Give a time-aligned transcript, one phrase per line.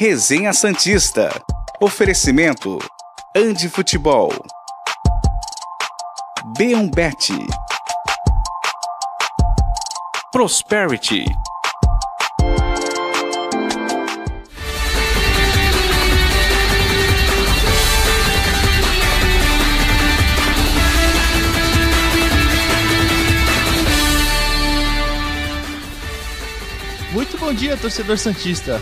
[0.00, 1.28] Resenha Santista.
[1.78, 2.78] Oferecimento
[3.36, 4.32] Andi Futebol.
[6.56, 7.28] Beombet.
[10.32, 11.26] Prosperity.
[27.12, 28.80] Muito bom dia, torcedor Santista.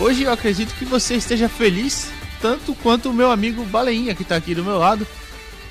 [0.00, 4.36] Hoje eu acredito que você esteja feliz tanto quanto o meu amigo Baleinha que está
[4.36, 5.04] aqui do meu lado,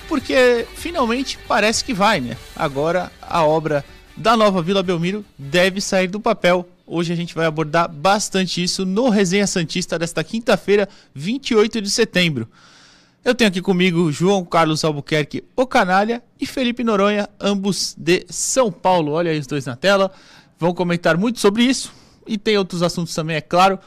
[0.10, 2.36] porque finalmente parece que vai, né?
[2.54, 3.86] Agora a obra
[4.18, 6.68] da nova Vila Belmiro deve sair do papel.
[6.86, 12.50] Hoje a gente vai abordar bastante isso no Resenha Santista desta quinta-feira, 28 de setembro.
[13.24, 18.74] Eu tenho aqui comigo João Carlos Albuquerque, o Canalha, e Felipe Noronha, ambos de São
[18.74, 19.14] Paulo.
[19.14, 20.12] Olha aí os dois na tela.
[20.60, 21.94] Vão comentar muito sobre isso
[22.28, 23.80] e tem outros assuntos também, é claro.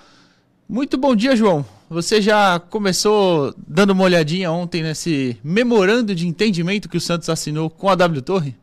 [0.71, 1.67] Muito bom dia, João.
[1.89, 7.69] Você já começou dando uma olhadinha ontem nesse memorando de entendimento que o Santos assinou
[7.69, 8.57] com a W Torre?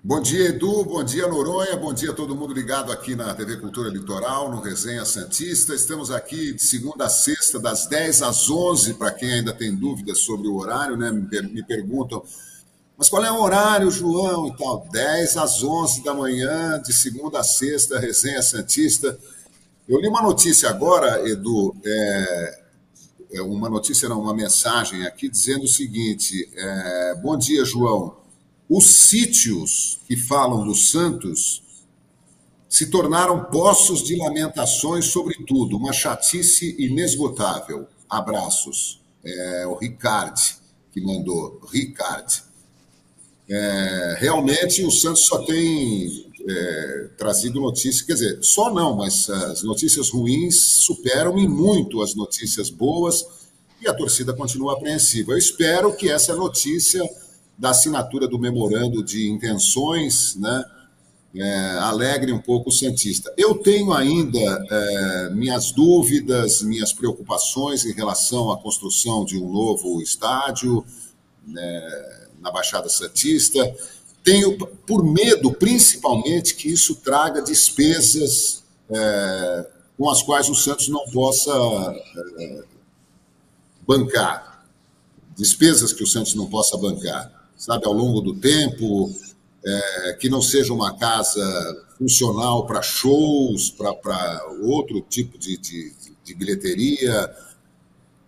[0.00, 0.84] Bom dia, Edu.
[0.84, 1.76] Bom dia, Noronha.
[1.76, 5.74] Bom dia a todo mundo ligado aqui na TV Cultura Litoral, no Resenha Santista.
[5.74, 10.20] Estamos aqui de segunda a sexta, das 10 às 11, para quem ainda tem dúvidas
[10.20, 11.10] sobre o horário, né?
[11.10, 12.22] Me perguntam
[12.98, 14.46] mas qual é o horário, João?
[14.46, 19.18] E tal, 10 às 11 da manhã, de segunda a sexta, resenha Santista.
[19.88, 22.64] Eu li uma notícia agora, Edu, é,
[23.34, 28.16] é uma notícia, não, uma mensagem aqui dizendo o seguinte: é, Bom dia, João.
[28.68, 31.62] Os sítios que falam do Santos
[32.68, 37.86] se tornaram poços de lamentações sobre tudo, uma chatice inesgotável.
[38.10, 39.00] Abraços.
[39.24, 40.56] É, o Ricard
[40.90, 41.60] que mandou.
[41.72, 42.42] Ricard.
[43.48, 49.62] É, realmente o Santos só tem é, trazido notícias, quer dizer, só não, mas as
[49.62, 53.24] notícias ruins superam em muito as notícias boas
[53.80, 55.32] e a torcida continua apreensiva.
[55.32, 57.02] Eu espero que essa notícia
[57.58, 60.64] da assinatura do memorando de intenções, né,
[61.34, 63.32] é, alegre um pouco o Santista.
[63.36, 70.00] Eu tenho ainda é, minhas dúvidas, minhas preocupações em relação à construção de um novo
[70.00, 70.84] estádio.
[71.46, 73.60] Né, na Baixada Santista.
[74.26, 79.66] Tenho por medo, principalmente, que isso traga despesas é,
[79.96, 81.52] com as quais o Santos não possa
[82.36, 82.64] é,
[83.86, 84.66] bancar.
[85.36, 89.14] Despesas que o Santos não possa bancar, sabe, ao longo do tempo,
[89.64, 95.94] é, que não seja uma casa funcional para shows, para outro tipo de, de,
[96.24, 97.32] de bilheteria.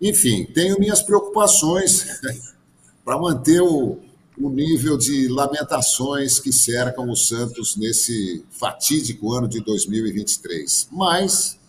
[0.01, 2.21] Enfim, tenho minhas preocupações
[3.03, 3.99] para manter o,
[4.39, 10.87] o nível de lamentações que cercam o Santos nesse fatídico ano de 2023.
[10.91, 11.59] Mas,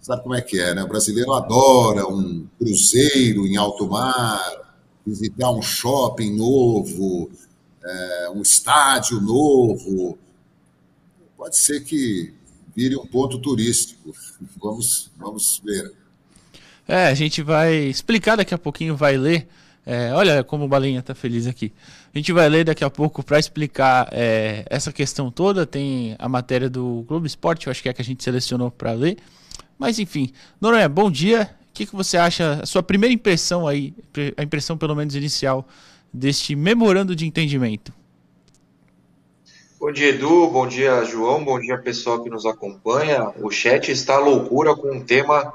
[0.00, 0.84] sabe como é que é, né?
[0.84, 4.76] O brasileiro adora um cruzeiro em alto mar,
[5.06, 7.30] visitar um shopping novo,
[7.82, 10.18] é, um estádio novo.
[11.36, 12.34] Pode ser que
[12.76, 14.14] vire um ponto turístico.
[14.62, 15.94] Vamos, vamos ver.
[16.86, 19.48] É, a gente vai explicar daqui a pouquinho, vai ler
[19.84, 21.72] é, olha como o Balinha está feliz aqui.
[22.14, 25.66] A gente vai ler daqui a pouco para explicar é, essa questão toda.
[25.66, 28.70] Tem a matéria do Globo Esporte, eu acho que é a que a gente selecionou
[28.70, 29.18] para ler.
[29.78, 31.50] Mas enfim, Noronha, bom dia.
[31.70, 33.94] O que, que você acha, a sua primeira impressão aí,
[34.36, 35.66] a impressão pelo menos inicial,
[36.12, 37.92] deste memorando de entendimento?
[39.80, 40.48] Bom dia, Edu.
[40.48, 41.44] Bom dia, João.
[41.44, 43.32] Bom dia, pessoal que nos acompanha.
[43.40, 45.52] O chat está loucura com um tema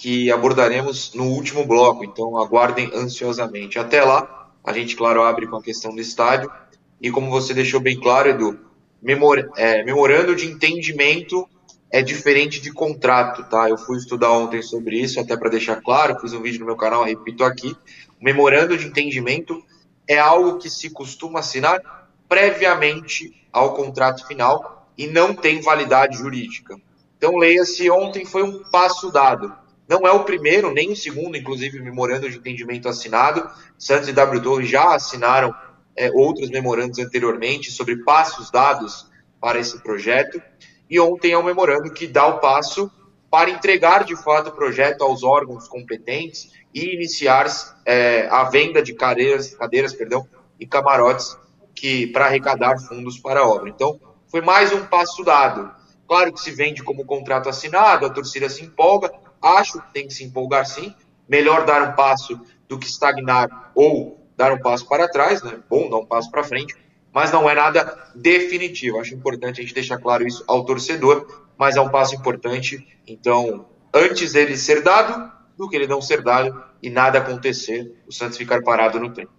[0.00, 3.78] que abordaremos no último bloco, então aguardem ansiosamente.
[3.78, 6.50] Até lá, a gente, claro, abre com a questão do estádio,
[6.98, 8.58] e como você deixou bem claro, Edu,
[9.02, 11.46] memor é, memorando de entendimento
[11.92, 13.68] é diferente de contrato, tá?
[13.68, 16.76] Eu fui estudar ontem sobre isso, até para deixar claro, fiz um vídeo no meu
[16.76, 17.76] canal, repito aqui.
[18.18, 19.62] Memorando de entendimento
[20.08, 26.80] é algo que se costuma assinar previamente ao contrato final e não tem validade jurídica.
[27.18, 29.52] Então, leia-se, ontem foi um passo dado.
[29.90, 33.50] Não é o primeiro, nem o segundo, inclusive, memorando de entendimento assinado.
[33.76, 35.52] Santos e W Torre já assinaram
[35.96, 39.10] é, outros memorandos anteriormente sobre passos dados
[39.40, 40.40] para esse projeto.
[40.88, 42.88] E ontem é um memorando que dá o passo
[43.28, 47.48] para entregar de fato o projeto aos órgãos competentes e iniciar
[47.84, 50.24] é, a venda de cadeiras, cadeiras perdão,
[50.60, 51.36] e camarotes
[51.74, 53.68] que para arrecadar fundos para a obra.
[53.68, 53.98] Então,
[54.28, 55.68] foi mais um passo dado.
[56.06, 59.10] Claro que se vende como contrato assinado, a torcida se empolga,
[59.42, 60.94] Acho que tem que se empolgar sim.
[61.28, 65.58] Melhor dar um passo do que estagnar ou dar um passo para trás, né?
[65.68, 66.74] Bom dar um passo para frente.
[67.12, 69.00] mas não é nada definitivo.
[69.00, 72.86] Acho importante a gente deixar claro isso ao torcedor, mas é um passo importante.
[73.06, 78.12] Então, antes dele ser dado, do que ele não ser dado e nada acontecer, o
[78.12, 79.30] Santos ficar parado no tempo.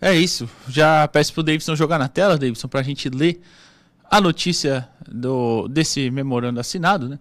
[0.00, 0.48] É isso.
[0.68, 3.40] Já peço pro Davidson jogar na tela, Davidson, para a gente ler
[4.10, 7.08] a notícia do, desse memorando assinado.
[7.08, 7.18] Né?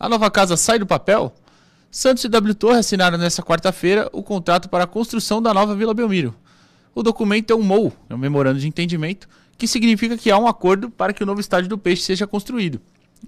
[0.00, 1.30] A nova casa sai do papel.
[1.90, 5.92] Santos e W Torre assinaram nesta quarta-feira o contrato para a construção da nova Vila
[5.92, 6.34] Belmiro.
[6.94, 10.46] O documento é um MOU, é um memorando de entendimento, que significa que há um
[10.46, 12.80] acordo para que o novo estádio do Peixe seja construído.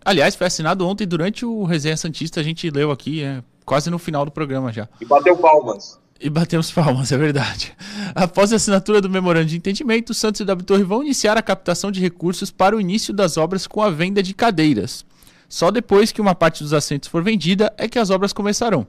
[0.02, 3.98] Aliás, foi assinado ontem durante o Resenha Santista, a gente leu aqui, é, quase no
[3.98, 4.88] final do programa já.
[4.98, 6.00] E bateu palmas.
[6.18, 7.76] E batemos palmas, é verdade.
[8.14, 11.92] Após a assinatura do memorando de entendimento, Santos e W Torre vão iniciar a captação
[11.92, 15.04] de recursos para o início das obras com a venda de cadeiras.
[15.52, 18.86] Só depois que uma parte dos assentos for vendida é que as obras começarão.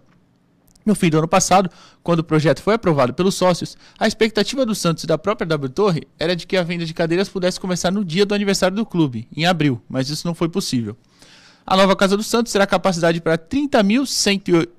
[0.85, 1.69] No fim do ano passado,
[2.01, 5.69] quando o projeto foi aprovado pelos sócios, a expectativa do Santos e da própria W
[5.69, 8.85] Torre era de que a venda de cadeiras pudesse começar no dia do aniversário do
[8.85, 10.95] clube, em abril, mas isso não foi possível.
[11.67, 14.69] A nova Casa do Santos terá capacidade para 30.108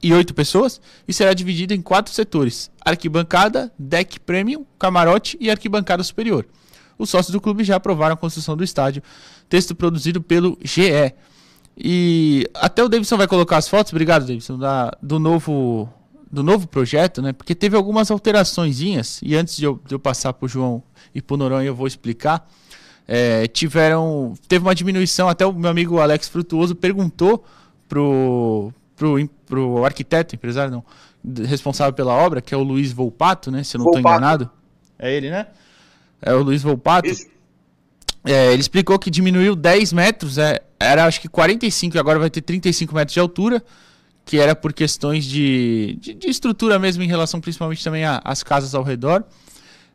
[0.00, 6.04] e oito pessoas e será dividido em quatro setores: arquibancada, deck premium, camarote e arquibancada
[6.04, 6.46] superior.
[6.96, 9.02] Os sócios do clube já aprovaram a construção do estádio.
[9.48, 11.12] Texto produzido pelo GE.
[11.76, 15.88] E até o Davidson vai colocar as fotos, obrigado, Davidson, da, do novo
[16.30, 17.32] do novo projeto, né?
[17.34, 20.82] Porque teve algumas alteraçõezinhas e antes de eu, de eu passar para o João
[21.14, 22.48] e para o Noronha eu vou explicar.
[23.06, 27.44] É, tiveram teve uma diminuição até o meu amigo Alex Frutuoso perguntou
[27.86, 30.84] pro para o arquiteto, empresário não,
[31.44, 33.64] responsável pela obra, que é o Luiz Volpato, né?
[33.64, 34.48] Se eu não estou enganado.
[34.98, 35.48] É ele, né?
[36.20, 37.10] É o Luiz Volpato.
[38.24, 42.30] É, ele explicou que diminuiu 10 metros, é, era acho que 45 e agora vai
[42.30, 43.62] ter 35 metros de altura,
[44.24, 48.74] que era por questões de, de, de estrutura mesmo em relação principalmente também às casas
[48.74, 49.24] ao redor.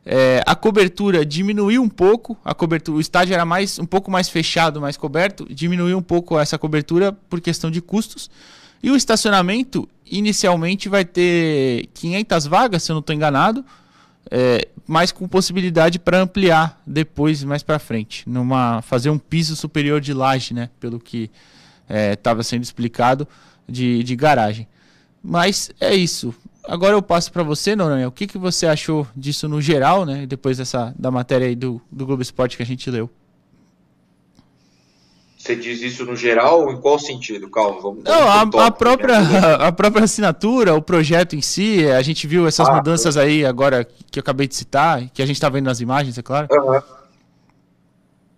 [0.04, 4.28] É, a cobertura diminuiu um pouco, a cobertura, o estádio era mais um pouco mais
[4.28, 8.30] fechado, mais coberto, diminuiu um pouco essa cobertura por questão de custos.
[8.82, 13.64] E o estacionamento, inicialmente, vai ter 500 vagas, se eu não estou enganado,
[14.30, 20.00] é, mas com possibilidade para ampliar depois, mais para frente, numa fazer um piso superior
[20.00, 21.30] de laje, né, pelo que
[22.12, 23.26] estava é, sendo explicado,
[23.68, 24.66] de, de garagem.
[25.22, 26.34] Mas é isso.
[26.64, 28.08] Agora eu passo para você, Noronha.
[28.08, 30.26] O que, que você achou disso no geral, né?
[30.26, 33.10] Depois dessa da matéria aí do, do Globo Esporte que a gente leu.
[35.48, 36.70] Você diz isso no geral?
[36.70, 37.48] Em qual sentido?
[37.48, 38.04] Calma, vamos.
[38.04, 39.16] Não, a, a, própria,
[39.66, 43.22] a própria assinatura, o projeto em si, a gente viu essas ah, mudanças é.
[43.22, 46.22] aí agora que eu acabei de citar, que a gente está vendo nas imagens, é
[46.22, 46.48] claro.
[46.52, 46.82] Uhum.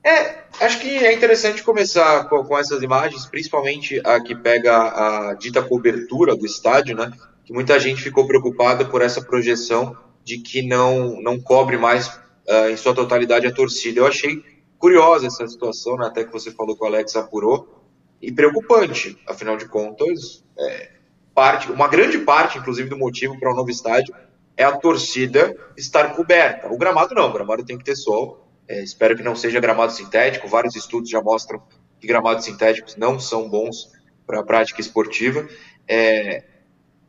[0.05, 5.35] É, acho que é interessante começar com, com, essas imagens, principalmente a que pega a
[5.35, 7.11] dita cobertura do estádio, né?
[7.45, 12.71] Que muita gente ficou preocupada por essa projeção de que não, não cobre mais uh,
[12.71, 13.99] em sua totalidade a torcida.
[13.99, 14.45] Eu achei
[14.81, 17.85] curiosa essa situação, né, até que você falou que o Alex apurou,
[18.21, 20.91] e preocupante, afinal de contas, é,
[21.35, 24.15] parte, uma grande parte, inclusive, do motivo para o um novo estádio
[24.57, 26.69] é a torcida estar coberta.
[26.69, 28.47] O gramado não, o gramado tem que ter sol.
[28.69, 30.49] É, espero que não seja gramado sintético.
[30.49, 31.63] Vários estudos já mostram
[31.99, 33.91] que gramados sintéticos não são bons
[34.27, 35.49] para a prática esportiva.
[35.89, 36.45] É,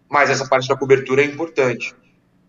[0.10, 1.94] mas essa parte da cobertura é importante.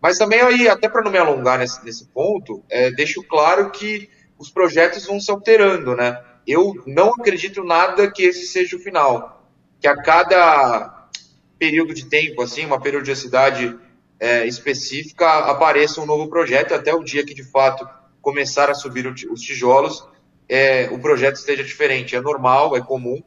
[0.01, 4.09] Mas também aí, até para não me alongar nesse, nesse ponto, é, deixo claro que
[4.43, 6.21] os projetos vão se alterando, né?
[6.45, 9.47] Eu não acredito nada que esse seja o final.
[9.81, 11.09] Que a cada
[11.57, 13.79] período de tempo, assim, uma periodicidade
[14.19, 17.89] é, específica, apareça um novo projeto, até o dia que de fato
[18.21, 20.05] começar a subir os tijolos,
[20.49, 22.17] é, o projeto esteja diferente.
[22.17, 23.23] É normal, é comum.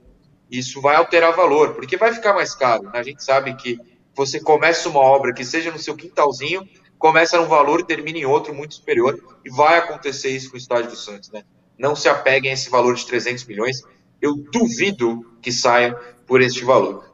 [0.52, 2.84] Isso vai alterar valor, porque vai ficar mais caro.
[2.84, 2.92] Né?
[3.00, 3.80] A gente sabe que
[4.14, 6.68] você começa uma obra que seja no seu quintalzinho,
[7.06, 10.58] começa num valor e termina em outro muito superior, e vai acontecer isso com o
[10.58, 11.44] estádio do Santos, né?
[11.78, 13.84] Não se apeguem a esse valor de 300 milhões,
[14.20, 15.94] eu duvido que saia
[16.26, 17.08] por este valor.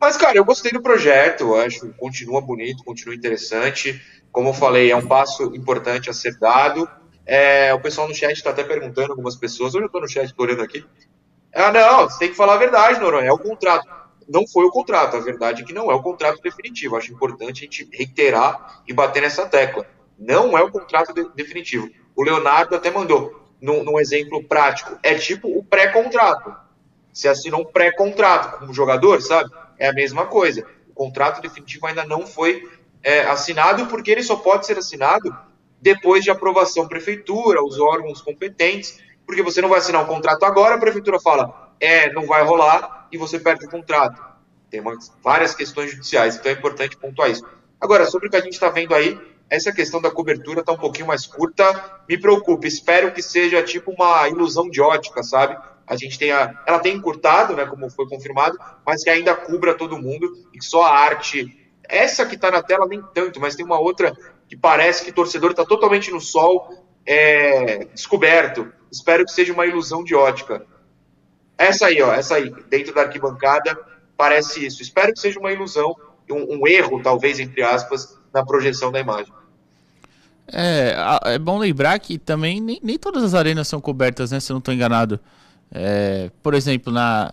[0.00, 4.04] Mas, cara, eu gostei do projeto, acho que continua bonito, continua interessante.
[4.32, 6.90] Como eu falei, é um passo importante a ser dado.
[7.24, 10.26] É, o pessoal no chat está até perguntando, algumas pessoas, hoje eu estou no chat,
[10.26, 10.84] estou olhando aqui.
[11.54, 13.97] Ah, não, você tem que falar a verdade, Noronha, é o contrato
[14.28, 15.16] não foi o contrato.
[15.16, 16.96] A verdade é que não é o contrato definitivo.
[16.96, 19.86] Acho importante a gente reiterar e bater nessa tecla.
[20.18, 21.88] Não é o contrato de definitivo.
[22.14, 26.54] O Leonardo até mandou, num, num exemplo prático, é tipo o pré-contrato.
[27.12, 29.50] Você assinou um pré-contrato como jogador, sabe?
[29.78, 30.66] É a mesma coisa.
[30.88, 32.68] O contrato definitivo ainda não foi
[33.02, 35.36] é, assinado, porque ele só pode ser assinado
[35.80, 40.74] depois de aprovação prefeitura, os órgãos competentes, porque você não vai assinar um contrato agora,
[40.74, 44.22] a prefeitura fala, é, não vai rolar, e você perde o contrato.
[44.70, 44.82] Tem
[45.22, 47.44] várias questões judiciais, então é importante pontuar isso.
[47.80, 50.78] Agora, sobre o que a gente está vendo aí, essa questão da cobertura tá um
[50.78, 52.66] pouquinho mais curta, me preocupa.
[52.66, 55.56] Espero que seja tipo uma ilusão de ótica, sabe?
[55.86, 59.74] A gente tem a, ela tem encurtado, né, como foi confirmado, mas que ainda cubra
[59.74, 63.64] todo mundo e só a arte, essa que tá na tela nem tanto, mas tem
[63.64, 64.14] uma outra
[64.46, 68.70] que parece que o torcedor está totalmente no sol, é, descoberto.
[68.92, 70.66] Espero que seja uma ilusão de ótica.
[71.58, 73.76] Essa aí, ó, essa aí, dentro da arquibancada,
[74.16, 74.80] parece isso.
[74.80, 75.94] Espero que seja uma ilusão,
[76.30, 79.32] um, um erro, talvez, entre aspas, na projeção da imagem.
[80.50, 84.40] É, é bom lembrar que também nem, nem todas as arenas são cobertas, né?
[84.40, 85.18] Se eu não estou enganado.
[85.70, 87.30] É, por exemplo, na,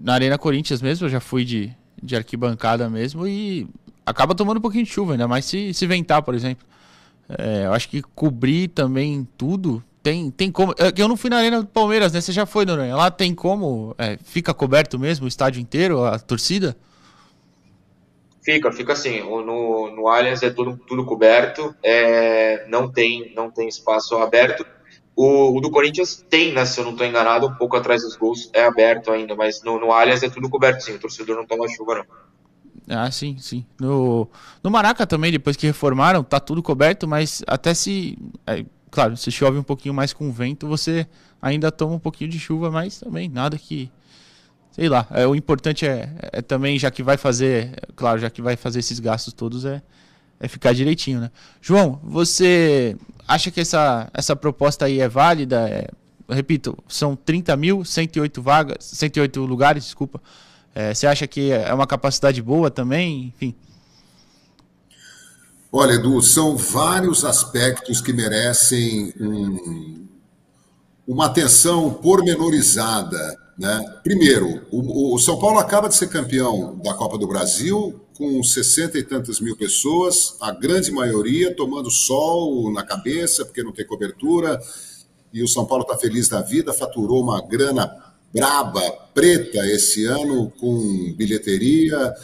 [0.00, 3.66] na Arena Corinthians mesmo, eu já fui de, de arquibancada mesmo e
[4.04, 6.64] acaba tomando um pouquinho de chuva, ainda mais se, se ventar, por exemplo.
[7.28, 10.72] É, eu acho que cobrir também tudo tem, tem como.
[10.78, 12.20] É eu não fui na Arena do Palmeiras, né?
[12.20, 12.94] Você já foi, Noronha?
[12.94, 13.92] Lá tem como?
[13.98, 16.76] É, fica coberto mesmo o estádio inteiro, a torcida?
[18.40, 19.18] Fica, fica assim.
[19.18, 24.64] No, no Allianz é tudo, tudo coberto, é, não, tem, não tem espaço aberto.
[25.16, 26.64] O, o, do Corinthians tem, né?
[26.64, 29.80] Se eu não estou enganado, um pouco atrás dos gols é aberto ainda, mas no,
[29.80, 30.94] no Allianz é tudo coberto sim.
[30.94, 32.04] O torcedor não toma chuva, não.
[32.88, 33.66] Ah, sim, sim.
[33.80, 34.28] No,
[34.62, 38.16] no Maraca também, depois que reformaram, tá tudo coberto, mas até se.
[38.46, 38.64] É,
[38.96, 41.06] claro, se chove um pouquinho mais com vento, você
[41.40, 43.90] ainda toma um pouquinho de chuva, mas também nada que
[44.72, 48.40] sei lá, é, o importante é, é, também, já que vai fazer, claro, já que
[48.40, 49.82] vai fazer esses gastos todos, é,
[50.40, 51.30] é ficar direitinho, né?
[51.60, 52.96] João, você
[53.28, 55.68] acha que essa, essa proposta aí é válida?
[55.68, 55.88] É,
[56.30, 60.22] repito, são 30 mil, 108 vagas, 108 lugares, desculpa.
[60.74, 63.34] É, você acha que é uma capacidade boa também?
[63.34, 63.54] Enfim.
[65.72, 70.06] Olha, Edu, são vários aspectos que merecem um,
[71.06, 74.00] uma atenção pormenorizada né?
[74.02, 78.98] Primeiro, o, o, São Paulo acaba de ser campeão da Copa do Brasil com sessenta
[78.98, 84.60] e tantas mil pessoas, a grande maioria tomando sol na cabeça porque não tem cobertura.
[85.32, 87.90] E o São Paulo está feliz da vida, faturou uma grana
[88.32, 88.80] braba,
[89.14, 92.14] preta esse ano com bilheteria,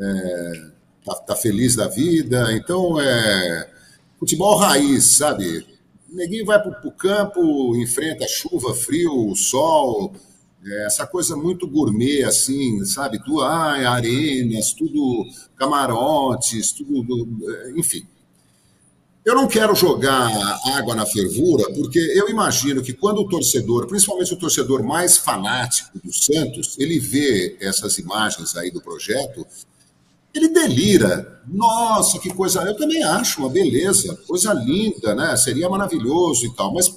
[0.00, 0.70] é,
[1.08, 2.52] tá, tá feliz da vida.
[2.52, 3.70] Então é
[4.18, 5.66] futebol raiz, sabe?
[6.10, 10.12] O neguinho vai para o campo, enfrenta chuva, frio, sol,
[10.64, 13.22] é, essa coisa muito gourmet, assim, sabe?
[13.24, 15.24] Tu, ah, arenas, tudo
[15.56, 17.28] camarotes, tudo.
[17.76, 18.06] Enfim.
[19.24, 20.26] Eu não quero jogar
[20.74, 25.98] água na fervura, porque eu imagino que quando o torcedor, principalmente o torcedor mais fanático
[26.02, 29.46] do Santos, ele vê essas imagens aí do projeto,
[30.34, 31.42] ele delira.
[31.46, 32.62] Nossa, que coisa.
[32.62, 35.36] Eu também acho uma beleza, coisa linda, né?
[35.36, 36.72] Seria maravilhoso e tal.
[36.72, 36.88] Mas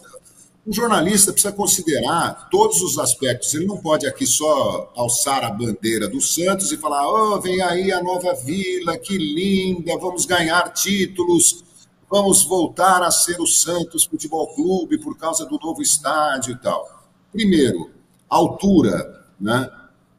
[0.66, 3.54] um jornalista precisa considerar todos os aspectos.
[3.54, 7.92] Ele não pode aqui só alçar a bandeira do Santos e falar: oh, vem aí
[7.92, 11.64] a nova vila, que linda, vamos ganhar títulos,
[12.10, 16.86] vamos voltar a ser o Santos Futebol Clube por causa do novo estádio e tal.
[17.32, 17.90] Primeiro,
[18.30, 19.70] altura, né?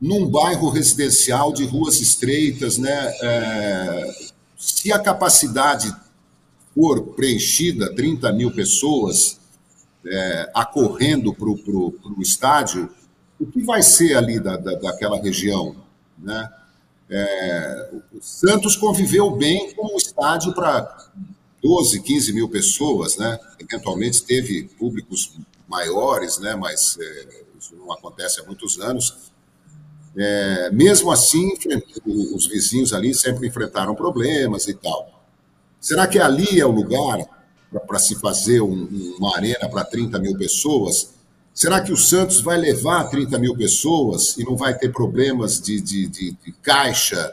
[0.03, 3.15] Num bairro residencial de ruas estreitas, né?
[3.23, 5.95] É, se a capacidade
[6.75, 9.39] for preenchida, 30 mil pessoas,
[10.07, 12.91] é, acorrendo para o estádio,
[13.39, 15.77] o que vai ser ali da, da, daquela região?
[16.19, 16.49] Né?
[17.11, 21.11] É, o Santos conviveu bem com o estádio para
[21.63, 23.39] 12, 15 mil pessoas, né?
[23.59, 25.37] eventualmente teve públicos
[25.69, 26.55] maiores, né?
[26.55, 29.32] mas é, isso não acontece há muitos anos.
[30.17, 31.53] É, mesmo assim,
[32.35, 35.25] os vizinhos ali sempre enfrentaram problemas e tal.
[35.81, 37.19] Será que ali é o lugar
[37.81, 41.15] para se fazer um, uma arena para 30 mil pessoas,
[41.55, 45.81] será que o Santos vai levar 30 mil pessoas e não vai ter problemas de,
[45.81, 47.33] de, de, de caixa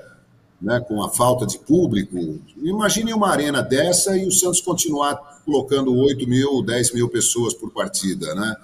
[0.62, 2.39] né, com a falta de público?
[2.57, 7.71] Imagine uma arena dessa e o Santos continuar colocando 8 mil, 10 mil pessoas por
[7.71, 8.33] partida.
[8.33, 8.55] Né?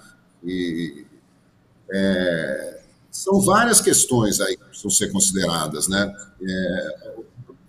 [0.44, 1.04] E,
[1.90, 2.75] é,
[3.16, 5.88] são várias questões aí que precisam ser consideradas.
[5.88, 6.12] Né?
[6.42, 7.14] É,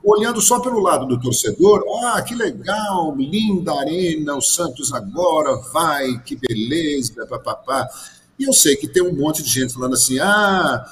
[0.04, 6.22] olhando só pelo lado do torcedor, ah, que legal, linda arena, o Santos agora vai,
[6.24, 7.88] que beleza, papapá.
[8.38, 10.86] E eu sei que tem um monte de gente falando assim, ah,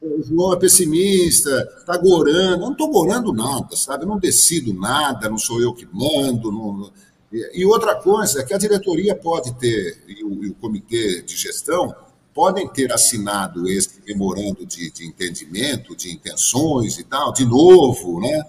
[0.00, 2.54] o João é pessimista, está gorando.
[2.54, 4.02] Eu não estou gorando nada, sabe?
[4.02, 6.50] Eu não decido nada, não sou eu que mando.
[6.50, 6.90] Não...
[7.54, 11.36] E outra coisa é que a diretoria pode ter, e o, e o comitê de
[11.36, 11.94] gestão,
[12.34, 18.42] podem ter assinado esse memorando de, de entendimento, de intenções e tal, de novo, né?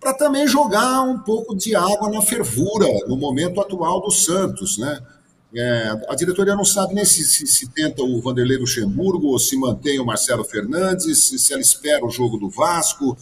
[0.00, 5.00] Para também jogar um pouco de água na fervura no momento atual do Santos, né?
[5.56, 9.56] É, a diretoria não sabe nem se, se, se, tenta o Vanderlei Luxemburgo ou se
[9.56, 13.16] mantém o Marcelo Fernandes, se, se ela espera o jogo do Vasco.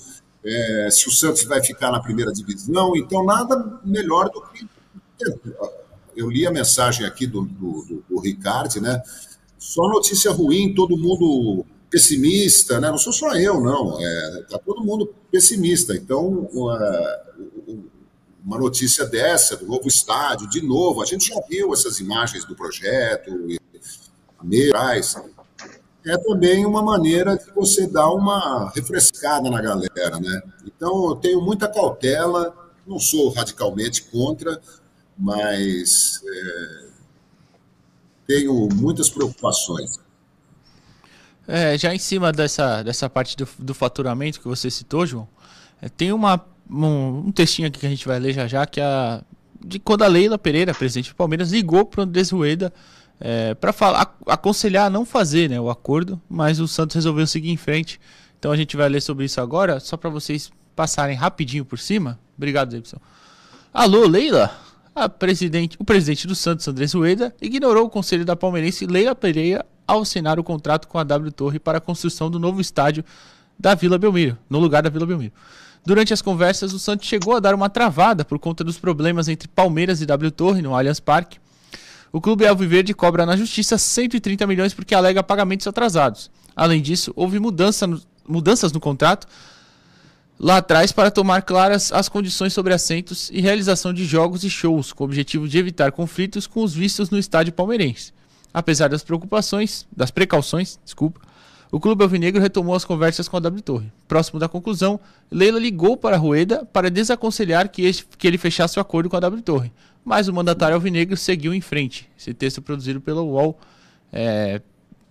[0.45, 2.97] é, se o Santos vai ficar na primeira divisão.
[2.97, 4.67] Então, nada melhor do que.
[6.17, 9.01] Eu li a mensagem aqui do, do, do, do Ricardo, né?
[9.63, 12.91] Só notícia ruim, todo mundo pessimista, né?
[12.91, 13.97] Não sou só eu, não.
[14.01, 15.95] É, tá todo mundo pessimista.
[15.95, 17.23] Então, uma,
[18.45, 22.57] uma notícia dessa, do novo estádio, de novo, a gente já viu essas imagens do
[22.57, 23.31] projeto,
[24.43, 25.15] meirais.
[26.05, 30.43] É também uma maneira de você dar uma refrescada na galera, né?
[30.67, 32.53] Então, eu tenho muita cautela,
[32.85, 34.61] não sou radicalmente contra,
[35.17, 36.92] mas é,
[38.27, 40.01] tenho muitas preocupações.
[41.47, 45.29] É, já em cima dessa, dessa parte do, do faturamento que você citou, João,
[45.81, 48.81] é, tem uma, um, um, textinho aqui que a gente vai ler já já, que
[48.81, 49.23] é a,
[49.65, 52.73] de quando a Leila Pereira, presidente do Palmeiras, ligou para o Andrés Rueda
[53.21, 53.75] é, para
[54.27, 58.01] aconselhar a não fazer né, o acordo, mas o Santos resolveu seguir em frente.
[58.39, 62.19] Então a gente vai ler sobre isso agora, só para vocês passarem rapidinho por cima.
[62.37, 62.99] Obrigado, Davidson.
[63.73, 64.51] Alô, Leila?
[65.19, 70.03] Presidente, o presidente do Santos, Andrés Rueda, ignorou o conselho da palmeirense Leila Pereira ao
[70.03, 73.05] assinar o contrato com a W Torre para a construção do novo estádio
[73.59, 75.33] da Vila Belmiro, no lugar da Vila Belmiro.
[75.85, 79.49] Durante as conversas, o Santos chegou a dar uma travada por conta dos problemas entre
[79.49, 81.39] Palmeiras e W Torre no Allianz Parque.
[82.13, 86.31] O clube Alviverde cobra na justiça 130 milhões porque alega pagamentos atrasados.
[86.55, 89.27] Além disso, houve mudança no, mudanças no contrato
[90.43, 94.93] lá atrás para tomar claras as condições sobre assentos e realização de jogos e shows,
[94.93, 98.13] com o objetivo de evitar conflitos com os vistos no estádio palmeirense.
[98.53, 101.21] Apesar das preocupações, das precauções, desculpa,
[101.71, 103.93] o clube alvinegro retomou as conversas com a W Torre.
[104.09, 104.99] Próximo da conclusão,
[105.31, 109.21] Leila ligou para Rueda para desaconselhar que, este, que ele fechasse o acordo com a
[109.21, 109.73] W Torre,
[110.05, 112.11] mas o mandatário alvinegro seguiu em frente.
[112.19, 113.59] Esse texto produzido pela UOL.
[114.13, 114.61] É,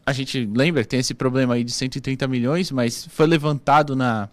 [0.06, 4.30] a gente lembra que tem esse problema aí de 130 milhões, mas foi levantado na,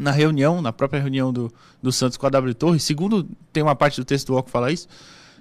[0.00, 2.80] na reunião, na própria reunião do, do Santos com a W Torre.
[2.80, 4.88] Segundo, tem uma parte do texto do UOL que fala isso.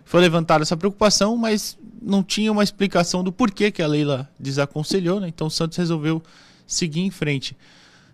[0.05, 5.19] Foi levantada essa preocupação, mas não tinha uma explicação do porquê que a Leila desaconselhou,
[5.19, 5.27] né?
[5.27, 6.21] Então o Santos resolveu
[6.65, 7.55] seguir em frente.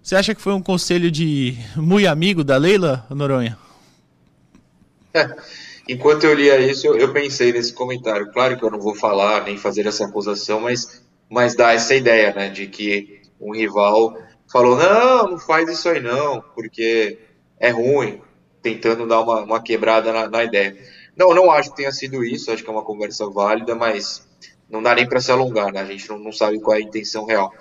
[0.01, 3.57] Você acha que foi um conselho de muito amigo da Leila, Noronha?
[5.13, 5.35] É,
[5.87, 8.31] enquanto eu lia isso, eu, pensei nesse comentário.
[8.31, 12.33] Claro que eu não vou falar nem fazer essa acusação, mas, mas dá essa ideia,
[12.33, 14.15] né, de que um rival
[14.51, 17.19] falou: não, não faz isso aí não, porque
[17.59, 18.21] é ruim,
[18.61, 20.75] tentando dar uma, uma quebrada na, na ideia.
[21.15, 24.27] Não, não acho que tenha sido isso, acho que é uma conversa válida, mas
[24.69, 25.81] não dá nem para se alongar, né?
[25.81, 27.53] A gente não, não, sabe qual é a intenção real.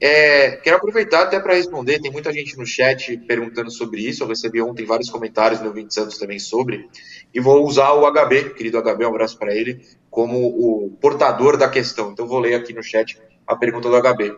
[0.00, 4.28] É, quero aproveitar até para responder, tem muita gente no chat perguntando sobre isso, eu
[4.28, 6.88] recebi ontem vários comentários no 20 Santos também sobre,
[7.32, 11.68] e vou usar o HB, querido HB, um abraço para ele, como o portador da
[11.68, 12.10] questão.
[12.10, 14.36] Então vou ler aqui no chat a pergunta do HB.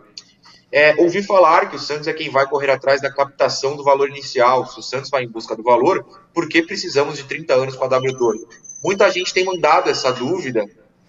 [0.71, 4.09] É, ouvi falar que o Santos é quem vai correr atrás da captação do valor
[4.09, 4.65] inicial.
[4.65, 7.85] Se o Santos vai em busca do valor, por que precisamos de 30 anos com
[7.85, 8.45] a W Torre?
[8.83, 10.65] Muita gente tem mandado essa dúvida,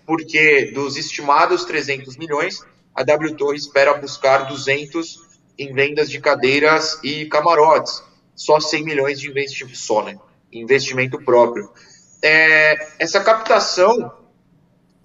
[0.06, 7.00] porque dos estimados 300 milhões, a W Torre espera buscar 200 em vendas de cadeiras
[7.02, 8.02] e camarotes.
[8.36, 10.16] Só 100 milhões de investimento, só, né?
[10.52, 11.70] investimento próprio.
[12.22, 14.12] É, essa captação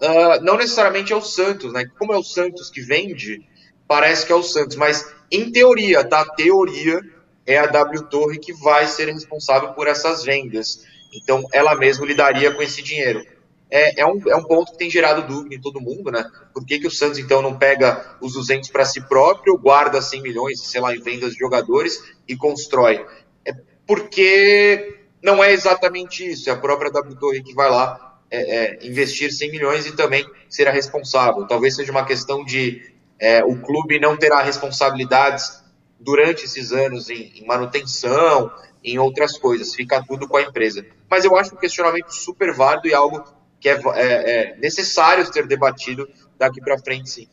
[0.00, 1.84] uh, não necessariamente é o Santos, né?
[1.98, 3.46] Como é o Santos que vende,
[3.86, 6.24] parece que é o Santos, mas em teoria, tá?
[6.36, 7.00] Teoria
[7.46, 10.84] é a W Torre que vai ser responsável por essas vendas.
[11.12, 13.24] Então, ela mesma lidaria com esse dinheiro.
[13.70, 16.24] É, é, um, é um ponto que tem gerado dúvida em todo mundo, né?
[16.52, 20.22] Por que, que o Santos, então, não pega os 200 para si próprio, guarda 100
[20.22, 23.04] milhões, sei lá, em vendas de jogadores e constrói?
[23.44, 23.52] É
[23.86, 26.48] porque não é exatamente isso.
[26.48, 30.24] É a própria W Torre que vai lá é, é, investir 100 milhões e também
[30.48, 31.46] será responsável.
[31.46, 35.62] Talvez seja uma questão de é, o clube não terá responsabilidades
[35.98, 40.84] durante esses anos em, em, manutenção, em outras coisas, fica tudo com a empresa.
[41.08, 43.24] Mas eu acho um questionamento super válido e algo
[43.58, 47.28] que é, é, é necessário ser debatido daqui para frente, sim.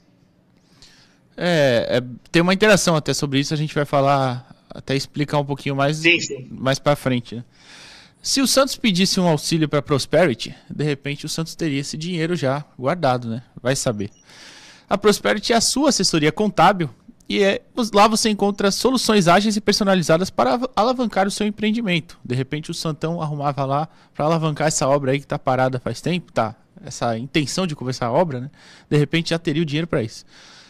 [1.35, 5.45] É, é, tem uma interação até sobre isso, a gente vai falar, até explicar um
[5.45, 6.47] pouquinho mais, sim, sim.
[6.51, 7.35] mais para frente.
[7.35, 7.43] Né?
[8.21, 12.35] Se o Santos pedisse um auxílio para Prosperity, de repente o Santos teria esse dinheiro
[12.35, 13.41] já guardado, né?
[13.61, 14.11] Vai saber.
[14.91, 16.89] A Prosperity é a sua assessoria contábil
[17.29, 17.61] e é,
[17.93, 22.19] lá você encontra soluções ágeis e personalizadas para alavancar o seu empreendimento.
[22.25, 26.01] De repente o Santão arrumava lá para alavancar essa obra aí que está parada faz
[26.01, 26.57] tempo, tá?
[26.83, 28.51] Essa intenção de começar a obra, né?
[28.89, 30.25] De repente já teria o dinheiro para isso.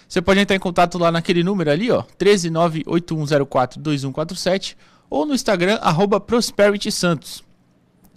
[0.07, 4.75] Você pode entrar em contato lá naquele número ali, ó, 13981042147
[5.09, 7.43] ou no Instagram arroba Prosperity Santos.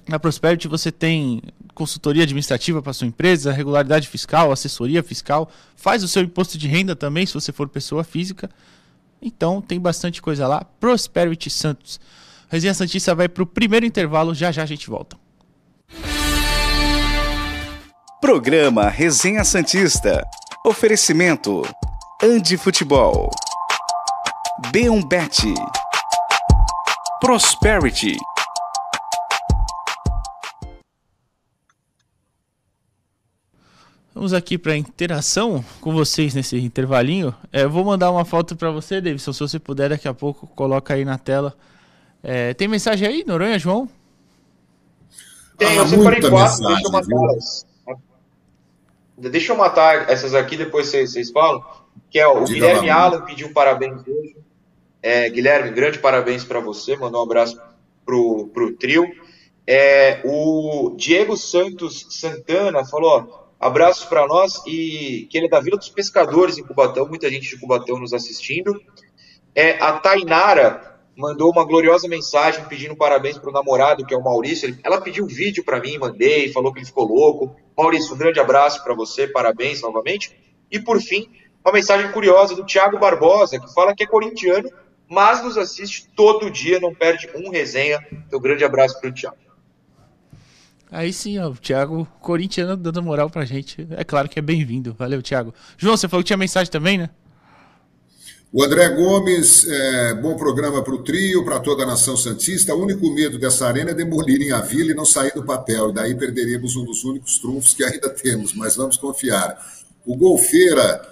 [0.06, 1.42] Na Prosperity você tem
[1.74, 6.94] consultoria administrativa para sua empresa, regularidade fiscal, assessoria fiscal, faz o seu imposto de renda
[6.94, 8.50] também, se você for pessoa física.
[9.20, 10.64] Então tem bastante coisa lá.
[10.78, 11.98] Prosperity Santos.
[12.48, 15.16] Resenha Santista vai para o primeiro intervalo, já já a gente volta.
[18.20, 20.22] Programa Resenha Santista.
[20.66, 21.62] Oferecimento:
[22.22, 23.30] Andi Futebol.
[24.72, 25.52] B1 Bet.
[27.20, 28.16] Prosperity.
[34.14, 37.34] Vamos aqui para interação com vocês nesse intervalinho.
[37.52, 40.94] É, vou mandar uma foto para você, Davidson, se você puder daqui a pouco, coloca
[40.94, 41.52] aí na tela.
[42.22, 43.88] É, tem mensagem aí, Noronha, João?
[45.58, 47.16] Tem, eu separei quatro, deixa eu matar
[49.16, 51.64] Deixa eu matar essas aqui, depois vocês, vocês falam.
[52.08, 54.36] Que é o Diga Guilherme lá, Alan pediu parabéns hoje.
[55.02, 56.96] É, Guilherme, grande parabéns para você.
[56.96, 57.60] Mandou um abraço
[58.06, 59.12] pro, pro trio.
[59.66, 65.58] É, o Diego Santos Santana falou: ó, abraços para nós e que ele é da
[65.58, 67.08] Vila dos Pescadores em Cubatão.
[67.08, 68.78] Muita gente de Cubatão nos assistindo.
[69.54, 74.22] É, a Tainara mandou uma gloriosa mensagem pedindo parabéns para o namorado, que é o
[74.22, 74.78] Maurício.
[74.84, 77.56] ela pediu vídeo para mim, mandei, falou que ele ficou louco.
[77.74, 80.38] Maurício, um grande abraço para você, parabéns novamente.
[80.70, 81.30] E por fim,
[81.64, 84.68] uma mensagem curiosa do Thiago Barbosa, que fala que é corintiano,
[85.08, 87.98] mas nos assiste todo dia, não perde um resenha.
[88.12, 89.43] Então, um grande abraço para o Thiago.
[90.90, 93.86] Aí sim, ó, o Thiago corintiano dando moral pra gente.
[93.90, 94.94] É claro que é bem-vindo.
[94.98, 95.52] Valeu, Thiago.
[95.76, 97.10] João, você falou que tinha mensagem também, né?
[98.56, 102.72] O André Gomes, é, bom programa para o trio, para toda a nação Santista.
[102.72, 105.90] O único medo dessa arena é demolirem a vila e não sair do papel.
[105.90, 109.58] E daí perderíamos um dos únicos trunfos que ainda temos, mas vamos confiar.
[110.06, 111.02] O Golfeira,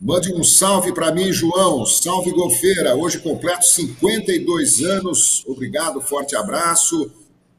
[0.00, 1.84] mande um salve para mim, João.
[1.84, 2.96] Salve, Golfeira.
[2.96, 5.44] Hoje completo 52 anos.
[5.46, 7.12] Obrigado, forte abraço.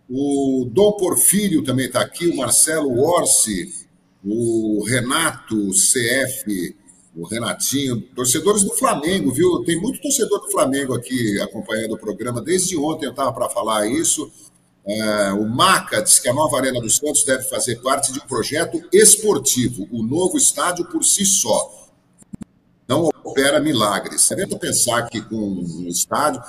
[0.09, 3.87] O Dom Porfírio também está aqui, o Marcelo Orsi,
[4.23, 6.75] o Renato CF
[7.17, 9.63] o Renatinho, torcedores do Flamengo, viu?
[9.63, 12.39] Tem muito torcedor do Flamengo aqui acompanhando o programa.
[12.39, 14.31] Desde ontem eu estava para falar isso.
[14.85, 18.27] É, o Maca diz que a nova Arena dos Santos deve fazer parte de um
[18.27, 21.89] projeto esportivo, o novo estádio por si só.
[22.87, 24.27] Não opera milagres.
[24.27, 26.41] Tenta pensar que com um estádio.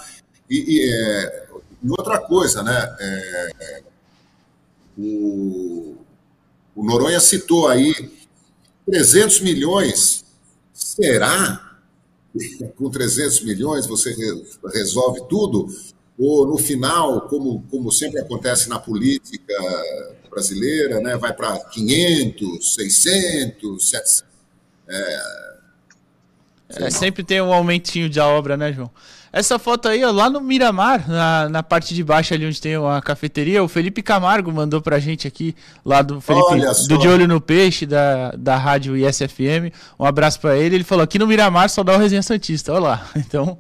[0.51, 1.48] E, e, é,
[1.83, 2.97] e outra coisa, né?
[3.01, 3.83] É,
[4.99, 5.97] o,
[6.75, 7.93] o Noronha citou aí
[8.87, 10.25] 300 milhões
[10.79, 11.61] Será
[12.33, 14.15] que com 300 milhões você
[14.73, 15.67] resolve tudo?
[16.17, 19.55] Ou no final, como, como sempre acontece na política
[20.31, 24.25] brasileira, né, vai para 500, 600, 700?
[24.89, 25.48] É,
[26.79, 28.91] é, sempre tem um aumentinho de obra, né, João?
[29.31, 32.79] Essa foto aí, ó, lá no Miramar, na, na parte de baixo ali onde tem
[32.79, 36.57] uma cafeteria, o Felipe Camargo mandou pra gente aqui, lá do Felipe,
[36.89, 39.71] do De Olho no Peixe, da, da rádio ISFM.
[40.01, 40.77] Um abraço pra ele.
[40.77, 42.73] Ele falou: aqui no Miramar só dá o Resenha Santista.
[42.73, 43.07] Olha lá.
[43.17, 43.59] Então,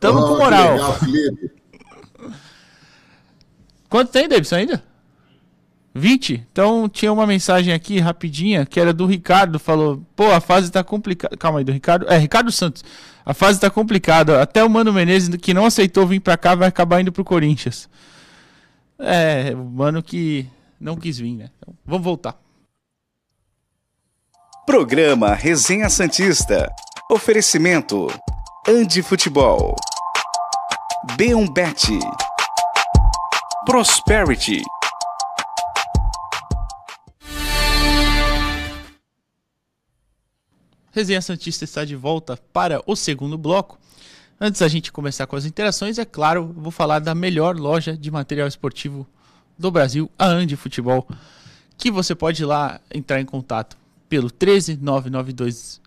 [0.00, 0.72] tamo oh, com moral.
[0.72, 1.50] Legal, Felipe.
[3.90, 4.82] Quanto tem, Davidson, ainda?
[5.94, 6.46] 20?
[6.50, 10.82] Então tinha uma mensagem aqui rapidinha que era do Ricardo, falou: "Pô, a fase tá
[10.82, 11.36] complicada".
[11.36, 12.06] Calma aí, do Ricardo.
[12.08, 12.84] É, Ricardo Santos.
[13.24, 14.42] A fase tá complicada.
[14.42, 17.88] Até o Mano Menezes que não aceitou vir para cá vai acabar indo pro Corinthians.
[18.98, 20.46] É, o Mano que
[20.80, 21.50] não quis vir, né?
[21.58, 22.36] Então, vamos voltar.
[24.66, 26.70] Programa Resenha Santista.
[27.10, 28.06] Oferecimento:
[28.66, 29.76] Andi Futebol.
[31.16, 31.98] B1 Bet.
[33.66, 34.62] Prosperity.
[40.92, 43.78] Resenha Santista está de volta para o segundo bloco.
[44.38, 48.10] Antes da gente começar com as interações, é claro, vou falar da melhor loja de
[48.10, 49.08] material esportivo
[49.58, 51.08] do Brasil, a Andi Futebol,
[51.78, 53.74] que você pode ir lá entrar em contato
[54.06, 55.80] pelo 13 992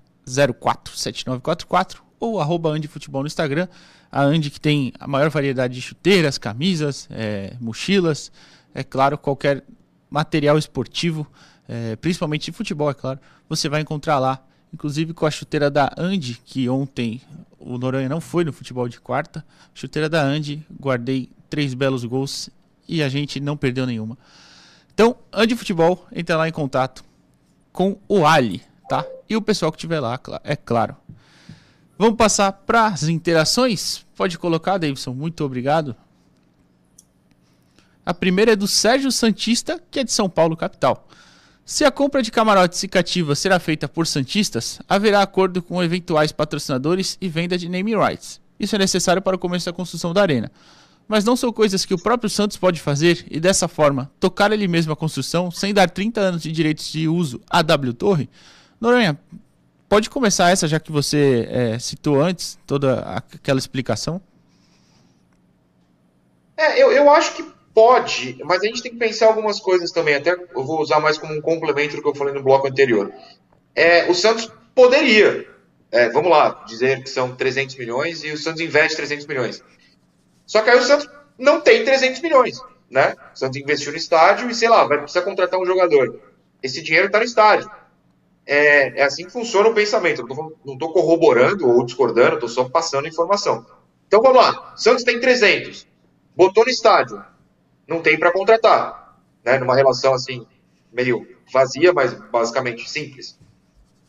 [0.60, 3.68] 04 7944 ou arroba Andi Futebol no Instagram.
[4.12, 8.32] A Andi que tem a maior variedade de chuteiras, camisas, é, mochilas,
[8.74, 9.64] é claro, qualquer
[10.10, 11.28] material esportivo,
[11.68, 14.44] é, principalmente de futebol, é claro, você vai encontrar lá
[14.76, 17.22] inclusive com a chuteira da Andy, que ontem
[17.58, 19.44] o Noronha não foi no futebol de quarta.
[19.74, 22.50] Chuteira da Andy, guardei três belos gols
[22.86, 24.18] e a gente não perdeu nenhuma.
[24.94, 27.06] Então, Andy Futebol, entra lá em contato
[27.72, 29.06] com o Ali, tá?
[29.30, 30.96] E o pessoal que estiver lá, é claro.
[31.98, 34.06] Vamos passar para as interações?
[34.14, 35.14] Pode colocar, Davidson.
[35.14, 35.96] Muito obrigado.
[38.06, 41.08] A primeira é do Sérgio Santista, que é de São Paulo, capital.
[41.68, 46.32] Se a compra de camarotes e cativas será feita por Santistas, haverá acordo com eventuais
[46.32, 48.40] patrocinadores e venda de name rights.
[48.60, 50.52] Isso é necessário para o começo da construção da arena.
[51.08, 54.68] Mas não são coisas que o próprio Santos pode fazer e dessa forma tocar ele
[54.68, 58.30] mesmo a construção sem dar 30 anos de direitos de uso à W Torre?
[58.80, 59.18] Noronha,
[59.90, 64.22] pode começar essa, já que você é, citou antes toda aquela explicação?
[66.56, 70.16] É, eu, eu acho que pode, mas a gente tem que pensar algumas coisas também.
[70.16, 73.12] Até eu vou usar mais como um complemento do que eu falei no bloco anterior.
[73.76, 75.46] É, o Santos poderia,
[75.92, 79.62] é, vamos lá, dizer que são 300 milhões e o Santos investe 300 milhões.
[80.48, 82.58] Só que aí o Santos não tem 300 milhões,
[82.90, 83.14] né?
[83.34, 86.18] O Santos investiu no estádio e, sei lá, vai precisar contratar um jogador.
[86.64, 87.70] Esse dinheiro está no estádio.
[88.48, 90.22] É, é, assim que funciona o pensamento.
[90.22, 93.66] Eu não estou corroborando ou discordando, estou só passando informação.
[94.08, 94.74] Então vamos lá.
[94.78, 95.86] Santos tem 300.
[96.36, 97.22] Botou no estádio.
[97.88, 99.18] Não tem para contratar.
[99.44, 99.58] Né?
[99.60, 100.46] Numa relação assim,
[100.92, 103.38] meio vazia, mas basicamente simples.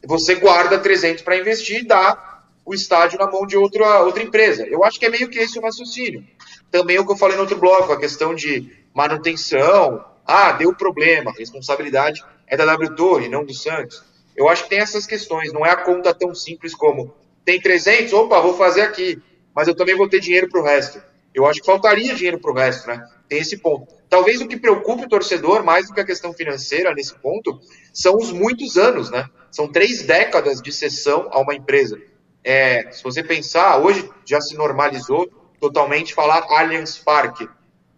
[0.05, 4.67] Você guarda 300 para investir e dá o estádio na mão de outra, outra empresa.
[4.67, 6.27] Eu acho que é meio que esse o raciocínio.
[6.71, 10.05] Também o que eu falei no outro bloco, a questão de manutenção.
[10.27, 14.03] Ah, deu problema, a responsabilidade é da W Torre, não do Santos.
[14.37, 18.13] Eu acho que tem essas questões, não é a conta tão simples como tem 300,
[18.13, 19.23] opa, vou fazer aqui,
[19.55, 21.01] mas eu também vou ter dinheiro para o resto.
[21.33, 23.07] Eu acho que faltaria dinheiro para o resto, né?
[23.29, 23.93] Tem esse ponto.
[24.09, 27.61] Talvez o que preocupe o torcedor, mais do que a questão financeira nesse ponto,
[27.93, 29.29] são os muitos anos, né?
[29.51, 32.01] São três décadas de cessão a uma empresa.
[32.45, 35.29] É, se você pensar, hoje já se normalizou
[35.61, 37.49] totalmente falar Allianz Parque.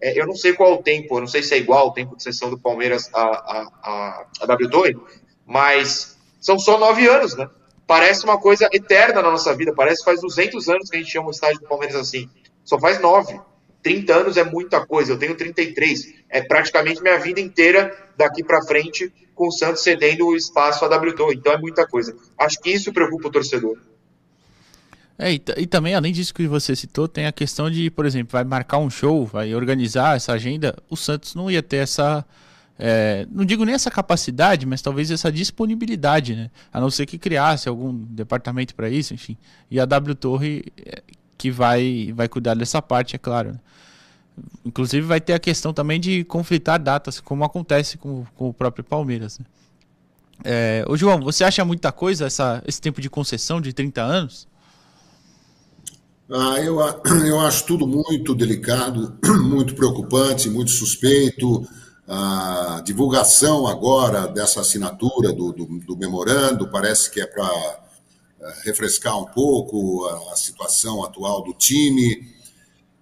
[0.00, 2.16] É, eu não sei qual o tempo, eu não sei se é igual o tempo
[2.16, 4.96] de sessão do Palmeiras a, a, a, a W Torre,
[5.44, 7.50] mas são só nove anos, né?
[7.86, 11.10] Parece uma coisa eterna na nossa vida, parece que faz 200 anos que a gente
[11.10, 12.30] chama o estádio do Palmeiras assim.
[12.64, 13.40] Só faz nove.
[13.82, 16.14] 30 anos é muita coisa, eu tenho 33.
[16.28, 20.88] É praticamente minha vida inteira daqui para frente com o Santos cedendo o espaço a
[20.88, 21.32] WTO.
[21.32, 22.14] Então é muita coisa.
[22.36, 23.78] Acho que isso preocupa o torcedor.
[25.18, 28.32] É, e, e, também, além disso que você citou, tem a questão de, por exemplo,
[28.32, 30.76] vai marcar um show, vai organizar essa agenda.
[30.88, 32.24] O Santos não ia ter essa.
[32.78, 36.50] É, não digo nem essa capacidade, mas talvez essa disponibilidade, né?
[36.72, 39.36] A não ser que criasse algum departamento para isso, enfim.
[39.68, 41.02] E a W Torre é,
[41.38, 43.58] que vai, vai cuidar dessa parte, é claro.
[44.64, 48.84] Inclusive vai ter a questão também de conflitar datas, como acontece com, com o próprio
[48.84, 49.38] Palmeiras.
[49.38, 49.46] Né?
[50.44, 54.48] É, ô João, você acha muita coisa essa, esse tempo de concessão de 30 anos?
[56.30, 56.78] Ah, eu,
[57.24, 61.66] eu acho tudo muito delicado, muito preocupante, muito suspeito.
[62.06, 67.48] A divulgação agora dessa assinatura do, do, do memorando parece que é para
[68.64, 72.26] refrescar um pouco a, a, situação atual do time.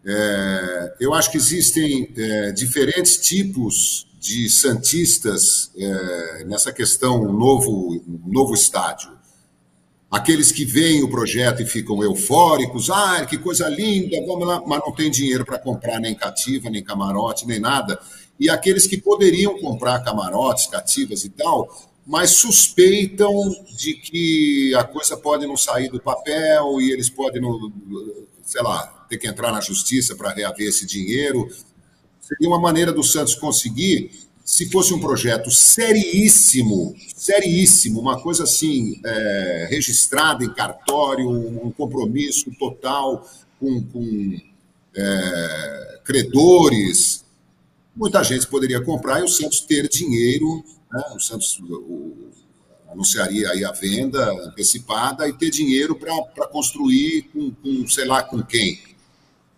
[0.04, 8.54] É, eu acho que existem é, diferentes tipos de santistas é, nessa questão novo novo
[8.54, 9.16] estádio
[10.10, 14.80] aqueles que veem o projeto e ficam eufóricos, ah, que coisa linda, vamos lá, mas
[14.80, 17.98] não tem dinheiro para comprar nem cativa, nem camarote, nem nada.
[18.38, 21.68] E aqueles que poderiam comprar camarotes, cativas e tal,
[22.06, 23.34] mas suspeitam
[23.76, 27.72] de que a coisa pode não sair do papel e eles podem, não,
[28.44, 31.48] sei lá, ter que entrar na justiça para reaver esse dinheiro.
[32.20, 39.00] Seria uma maneira do Santos conseguir se fosse um projeto seríssimo, seríssimo, uma coisa assim,
[39.04, 44.36] é, registrada em cartório, um compromisso total com, com
[44.94, 47.24] é, credores,
[47.94, 51.02] muita gente poderia comprar e o Santos ter dinheiro, né?
[51.14, 52.30] o Santos o,
[52.90, 58.42] anunciaria aí a venda antecipada e ter dinheiro para construir com, com, sei lá, com
[58.42, 58.80] quem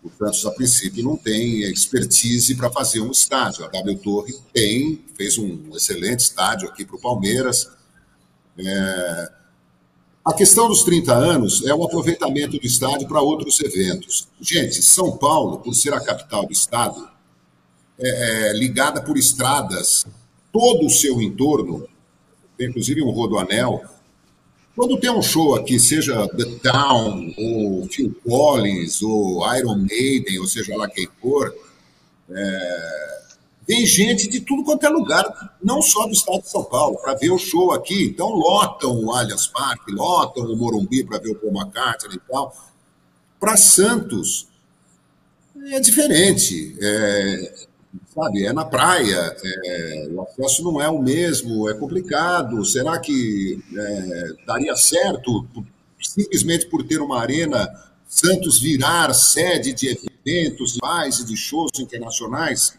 [0.02, 3.64] o Santos, a princípio, não tem expertise para fazer um estádio.
[3.64, 7.68] A W Torre tem, fez um excelente estádio aqui para o Palmeiras.
[8.58, 9.32] É...
[10.24, 14.28] A questão dos 30 anos é o aproveitamento do estádio para outros eventos.
[14.40, 17.08] Gente, São Paulo, por ser a capital do estado,
[17.98, 20.06] é, é ligada por estradas,
[20.52, 21.86] todo o seu entorno,
[22.58, 23.82] inclusive um rodoanel,
[24.74, 30.46] quando tem um show aqui, seja The Town, ou Phil Collins, ou Iron Maiden, ou
[30.46, 31.52] seja lá quem for,
[32.30, 33.18] é,
[33.66, 37.14] tem gente de tudo quanto é lugar, não só do estado de São Paulo, para
[37.14, 38.04] ver o show aqui.
[38.04, 42.56] Então lotam o Allianz Parque, lotam o Morumbi para ver o Paul McCartney e tal.
[43.38, 44.48] Para Santos,
[45.70, 46.76] é diferente.
[46.80, 47.66] É,
[48.18, 48.44] sabe?
[48.44, 52.64] É na praia, é, o acesso não é o mesmo, é complicado.
[52.64, 55.46] Será que é, daria certo,
[56.00, 57.68] simplesmente por ter uma arena,
[58.08, 62.76] Santos virar sede de eventos mais e de shows internacionais?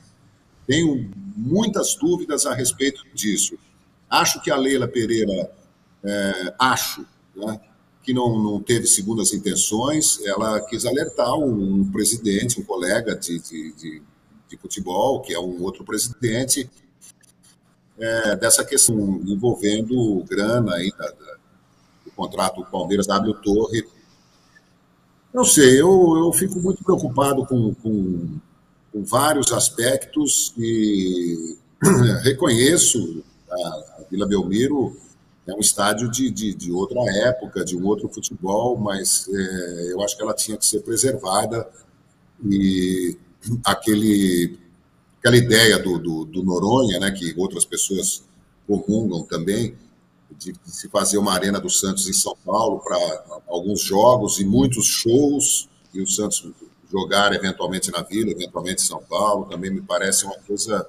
[0.68, 3.58] Tenho muitas dúvidas a respeito disso.
[4.10, 5.52] Acho que a Leila Pereira,
[6.04, 7.60] é, acho, né,
[8.04, 13.74] que não, não teve segundas intenções, ela quis alertar um presidente, um colega de, de,
[13.74, 14.02] de
[14.50, 16.70] de futebol, que é um outro presidente,
[18.00, 21.36] é, dessa questão envolvendo grana aí da, da,
[22.06, 23.88] do contrata o Palmeiras, W Torre.
[25.34, 28.40] Não sei, eu, eu fico muito preocupado com, com,
[28.92, 31.58] com vários aspectos e
[32.24, 34.98] reconheço a, a Vila Belmiro
[35.46, 40.02] é um estádio de, de, de, outra época, de um outro futebol, mas é, eu
[40.02, 41.68] acho que ela tinha que ser preservada
[42.46, 43.18] e
[43.64, 44.60] aquele,
[45.20, 48.24] aquela ideia do, do, do Noronha, né, que outras pessoas
[48.68, 49.76] comungam também,
[50.38, 54.46] de, de se fazer uma Arena do Santos em São Paulo para alguns jogos e
[54.46, 56.48] muitos shows, e o Santos
[56.92, 60.88] jogar eventualmente na Vila, eventualmente em São Paulo, também me parece uma coisa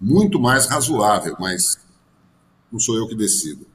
[0.00, 1.78] muito mais razoável, mas
[2.70, 3.66] não sou eu que decido.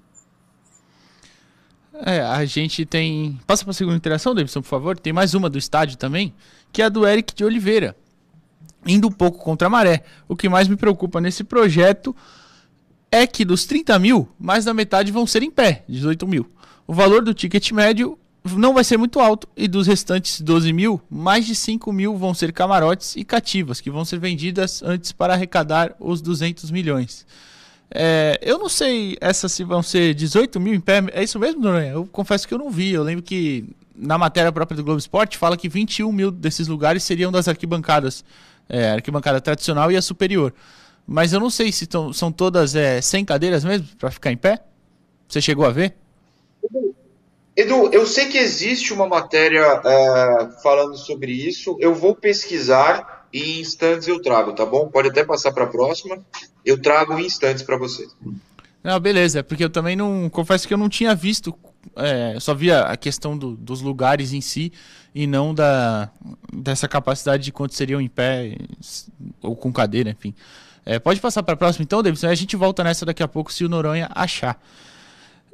[2.04, 3.40] É, a gente tem.
[3.46, 4.98] Passa para a segunda interação, Davidson, por favor.
[4.98, 6.34] Tem mais uma do estádio também,
[6.72, 7.96] que é a do Eric de Oliveira.
[8.86, 10.04] Indo um pouco contra a maré.
[10.28, 12.16] O que mais me preocupa nesse projeto
[13.12, 16.50] é que dos 30 mil, mais da metade vão ser em pé, 18 mil.
[16.86, 21.02] O valor do ticket médio não vai ser muito alto e dos restantes 12 mil,
[21.10, 25.34] mais de 5 mil vão ser camarotes e cativas, que vão ser vendidas antes para
[25.34, 27.26] arrecadar os 200 milhões.
[27.91, 31.04] É, eu não sei se vão ser 18 mil pé.
[31.13, 31.91] É isso mesmo, Noronha?
[31.91, 32.91] Eu confesso que eu não vi.
[32.91, 37.04] Eu lembro que na matéria própria do Globo Esporte fala que 21 mil desses lugares
[37.04, 38.24] seriam das arquibancadas.
[38.67, 40.54] É, arquibancada tradicional e a superior.
[41.08, 44.38] Mas eu não sei se tão, são todas é, 100 cadeiras mesmo para ficar em
[44.38, 44.60] pé.
[45.28, 45.95] Você chegou a ver?
[47.56, 51.78] Edu, eu sei que existe uma matéria é, falando sobre isso.
[51.80, 54.88] Eu vou pesquisar em instantes eu trago, tá bom?
[54.88, 56.17] Pode até passar para a próxima.
[56.65, 58.08] Eu trago em instantes para você.
[58.82, 60.30] Não, beleza, porque eu também não.
[60.30, 61.54] Confesso que eu não tinha visto.
[61.98, 64.71] É, só via a questão do, dos lugares em si
[65.13, 66.10] e não da
[66.52, 68.58] dessa capacidade de quanto seriam em pé
[69.41, 70.34] ou com cadeira, enfim.
[70.86, 72.28] É, pode passar para a próxima então, Davidson.
[72.28, 74.62] A gente volta nessa daqui a pouco se o Noronha achar.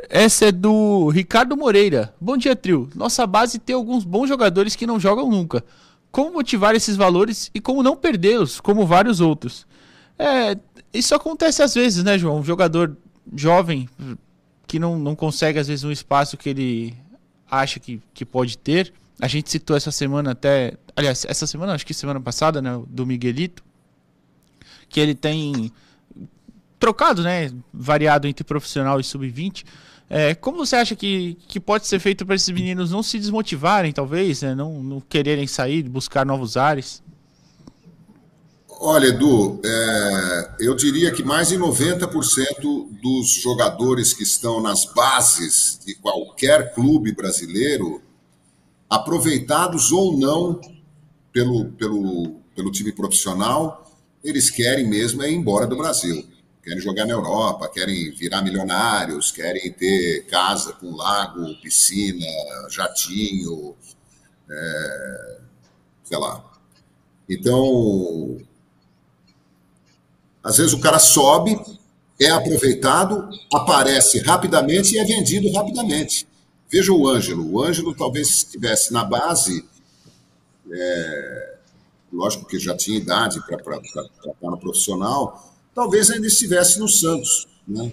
[0.10, 2.14] Essa é do Ricardo Moreira.
[2.20, 2.90] Bom dia, trio.
[2.96, 5.64] Nossa base tem alguns bons jogadores que não jogam nunca
[6.12, 9.66] como motivar esses valores e como não perdê-los, como vários outros.
[10.20, 10.58] É,
[10.94, 12.40] isso acontece às vezes, né, João?
[12.40, 12.96] Um jogador
[13.36, 13.88] jovem
[14.68, 16.96] que não, não consegue, às vezes, um espaço que ele
[17.50, 18.94] acha que, que pode ter.
[19.20, 20.78] A gente citou essa semana até.
[20.96, 22.82] Aliás, essa semana, acho que semana passada, né?
[22.88, 23.64] Do Miguelito.
[24.90, 25.72] Que ele tem
[26.80, 27.52] trocado, né?
[27.74, 29.64] Variado entre profissional e sub-20.
[30.14, 33.94] É, como você acha que, que pode ser feito para esses meninos não se desmotivarem,
[33.94, 34.54] talvez, né?
[34.54, 37.02] não, não quererem sair, buscar novos ares?
[38.68, 42.10] Olha, Edu, é, eu diria que mais de 90%
[43.02, 48.02] dos jogadores que estão nas bases de qualquer clube brasileiro,
[48.90, 50.60] aproveitados ou não
[51.32, 53.90] pelo, pelo, pelo time profissional,
[54.22, 56.28] eles querem mesmo é ir embora do Brasil
[56.64, 62.26] querem jogar na Europa, querem virar milionários, querem ter casa com lago, piscina,
[62.70, 63.76] jatinho,
[64.50, 65.38] é,
[66.04, 66.44] sei lá.
[67.28, 68.38] Então,
[70.44, 71.60] às vezes o cara sobe,
[72.20, 76.28] é aproveitado, aparece rapidamente e é vendido rapidamente.
[76.70, 77.52] Veja o Ângelo.
[77.52, 79.66] O Ângelo talvez estivesse na base,
[80.72, 81.56] é,
[82.14, 84.04] lógico que já tinha idade para estar
[84.42, 87.48] no profissional, talvez ainda estivesse no Santos.
[87.68, 87.92] Né?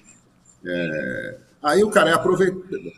[0.65, 2.93] É, aí o cara é aproveitado.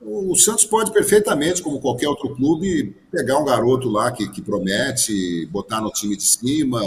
[0.00, 5.46] O Santos pode perfeitamente, como qualquer outro clube, pegar um garoto lá que, que promete,
[5.46, 6.80] botar no time de cima,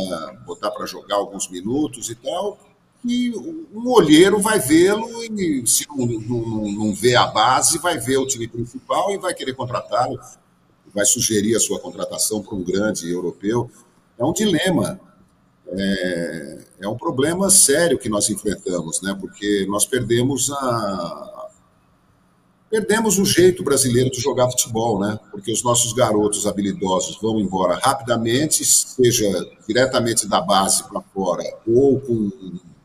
[0.45, 2.57] botar para jogar alguns minutos e tal,
[3.03, 3.31] e
[3.73, 8.27] um olheiro vai vê-lo e, se não, não, não vê a base, vai ver o
[8.27, 10.19] time principal e vai querer contratá-lo,
[10.93, 13.71] vai sugerir a sua contratação para um grande europeu.
[14.17, 14.99] É um dilema
[15.71, 19.15] é, é um problema sério que nós enfrentamos, né?
[19.19, 21.47] Porque nós perdemos a
[22.69, 25.19] perdemos o jeito brasileiro de jogar futebol, né?
[25.31, 29.27] Porque os nossos garotos habilidosos vão embora rapidamente, seja
[29.67, 32.31] diretamente da base para fora ou com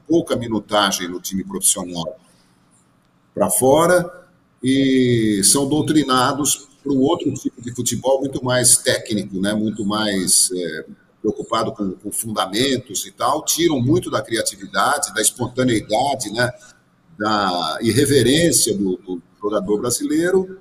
[0.09, 2.19] pouca minutagem no time profissional
[3.35, 4.27] para fora
[4.63, 9.53] e são doutrinados para um outro tipo de futebol muito mais técnico, né?
[9.53, 10.87] Muito mais é,
[11.25, 16.53] preocupado com, com, fundamentos e tal, tiram muito da criatividade, da espontaneidade, né,
[17.19, 20.61] da irreverência do, do jogador brasileiro,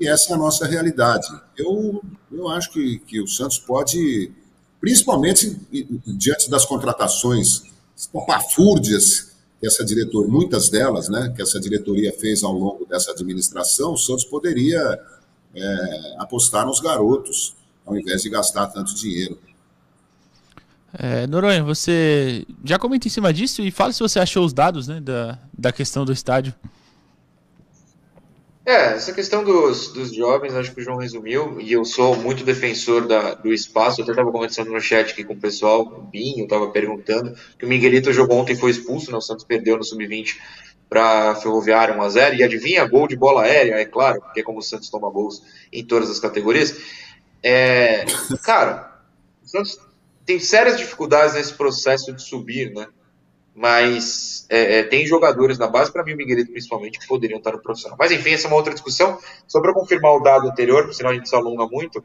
[0.00, 1.28] e essa é a nossa realidade.
[1.54, 2.02] Eu,
[2.32, 4.32] eu acho que, que o Santos pode,
[4.80, 5.60] principalmente
[6.06, 12.52] diante das contratações estapafúrdias que essa diretoria, muitas delas, né, que essa diretoria fez ao
[12.52, 14.98] longo dessa administração, o Santos poderia
[15.54, 17.54] é, apostar nos garotos,
[17.84, 19.38] ao invés de gastar tanto dinheiro.
[20.92, 24.88] É, Noronha, você já comenta em cima disso e fala se você achou os dados
[24.88, 26.54] né, da, da questão do estádio.
[28.64, 32.44] É, essa questão dos, dos jovens, acho que o João resumiu, e eu sou muito
[32.44, 33.98] defensor da, do espaço.
[33.98, 37.64] Eu até estava conversando no chat aqui com o pessoal, o Binho estava perguntando, que
[37.64, 39.16] o Miguelito jogou ontem foi expulso, né?
[39.16, 40.36] O Santos perdeu no Sub-20
[40.86, 42.36] para Ferroviária 1x0.
[42.36, 45.42] E adivinha, gol de bola aérea, é claro, porque é como o Santos toma gols
[45.72, 46.76] em todas as categorias.
[47.42, 48.04] É,
[48.44, 49.00] cara,
[49.42, 49.78] o Santos
[50.28, 52.86] tem sérias dificuldades nesse processo de subir, né?
[53.54, 57.52] mas é, é, tem jogadores na base, para mim o Miguelito principalmente, que poderiam estar
[57.52, 57.96] no profissional.
[57.98, 59.18] Mas enfim, essa é uma outra discussão.
[59.46, 62.04] Só para confirmar o dado anterior, senão a gente se alonga muito,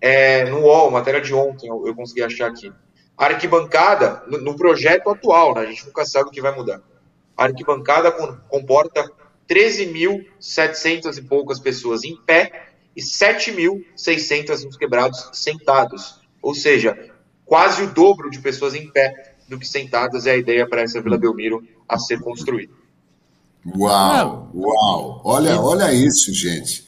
[0.00, 2.72] é, no UOL, matéria de ontem, eu, eu consegui achar aqui.
[3.14, 6.80] A arquibancada, no, no, projeto atual, né, a gente nunca sabe o que vai mudar.
[7.36, 9.12] A arquibancada com, comporta
[9.46, 16.18] 13.700 e poucas pessoas em pé e 7.600 nos quebrados sentados.
[16.40, 17.17] Ou seja,
[17.48, 21.00] quase o dobro de pessoas em pé do que sentadas é a ideia para essa
[21.00, 22.72] Vila Belmiro a ser construída.
[23.76, 25.22] Uau, uau!
[25.24, 26.86] Olha, olha isso, gente.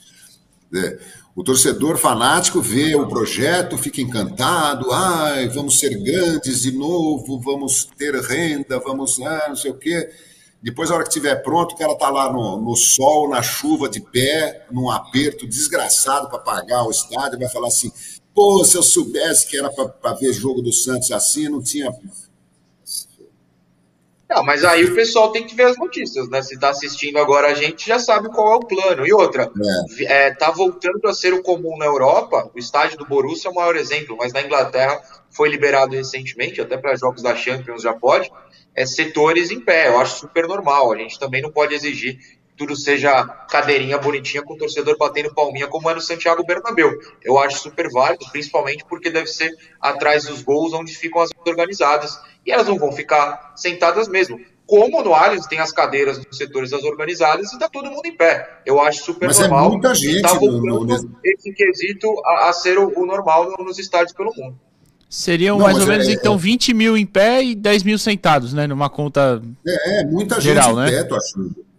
[0.72, 0.98] É,
[1.34, 4.92] o torcedor fanático vê o projeto, fica encantado.
[4.92, 10.10] Ai, vamos ser grandes de novo, vamos ter renda, vamos, ah, não sei o quê.
[10.62, 13.88] Depois, a hora que estiver pronto, o cara tá lá no, no sol, na chuva,
[13.88, 17.90] de pé, num aperto desgraçado para pagar o estádio, vai falar assim:
[18.34, 21.92] pô, se eu soubesse que era para ver jogo do Santos assim, não tinha
[24.30, 26.40] não, mas aí o pessoal tem que ver as notícias, né?
[26.40, 29.04] Se está assistindo agora a gente já sabe qual é o plano.
[29.04, 29.50] E outra,
[29.98, 30.04] é.
[30.04, 33.54] É, tá voltando a ser o comum na Europa, o estádio do Borussia é o
[33.56, 38.30] maior exemplo, mas na Inglaterra foi liberado recentemente, até para jogos da Champions já pode,
[38.72, 40.92] é setores em pé, eu acho super normal.
[40.92, 42.20] A gente também não pode exigir
[42.60, 46.92] tudo seja cadeirinha bonitinha com o torcedor batendo palminha, como é no Santiago Bernabéu.
[47.24, 49.50] Eu acho super válido, principalmente porque deve ser
[49.80, 52.20] atrás dos gols onde ficam as organizadas.
[52.44, 54.38] E elas não vão ficar sentadas mesmo.
[54.66, 58.14] Como no Allianz tem as cadeiras nos setores das organizadas e está todo mundo em
[58.14, 58.60] pé.
[58.66, 59.64] Eu acho super Mas é normal.
[59.64, 61.18] É muita gente tá voltando no...
[61.24, 64.54] esse quesito a, a ser o, o, normal nos estádios pelo mundo.
[65.08, 68.52] Seriam não, mais ou menos, é, então, 20 mil em pé e 10 mil sentados,
[68.52, 68.66] né?
[68.66, 69.42] Numa conta.
[69.66, 71.02] É, é muita geral, gente em né?
[71.02, 71.69] pé, tô achando.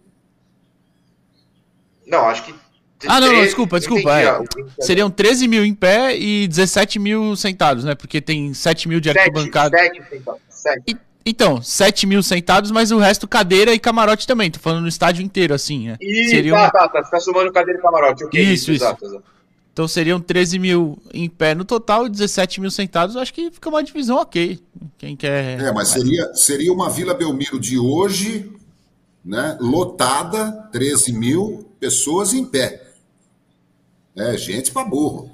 [2.12, 2.54] Não, acho que.
[3.08, 4.20] Ah, não, não desculpa, desculpa.
[4.20, 4.38] É.
[4.78, 7.96] Seriam 13 mil em pé e 17 mil sentados, né?
[7.96, 9.76] Porque tem 7 mil de arquibancada.
[9.76, 10.02] 7,
[10.48, 14.50] 7 então, 7 mil sentados, mas o resto cadeira e camarote também.
[14.50, 15.96] Tô falando no estádio inteiro, assim, né?
[16.00, 16.56] E, seriam...
[16.56, 17.02] tá, tá, tá.
[17.02, 18.24] Você tá somando cadeira e camarote.
[18.24, 18.84] Okay, isso, isso.
[18.84, 19.24] Exato, exato.
[19.72, 23.16] Então seriam 13 mil em pé no total e 17 mil sentados.
[23.16, 24.60] Acho que fica uma divisão ok.
[24.98, 25.60] Quem quer.
[25.60, 28.52] É, mas seria, seria uma Vila Belmiro de hoje,
[29.24, 29.56] né?
[29.60, 32.80] Lotada, 13 mil, pessoas em pé.
[34.16, 35.28] É, gente para burro.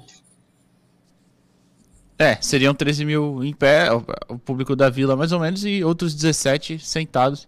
[2.17, 3.87] É, seriam 13 mil em pé,
[4.27, 7.47] o público da vila mais ou menos, e outros 17 sentados.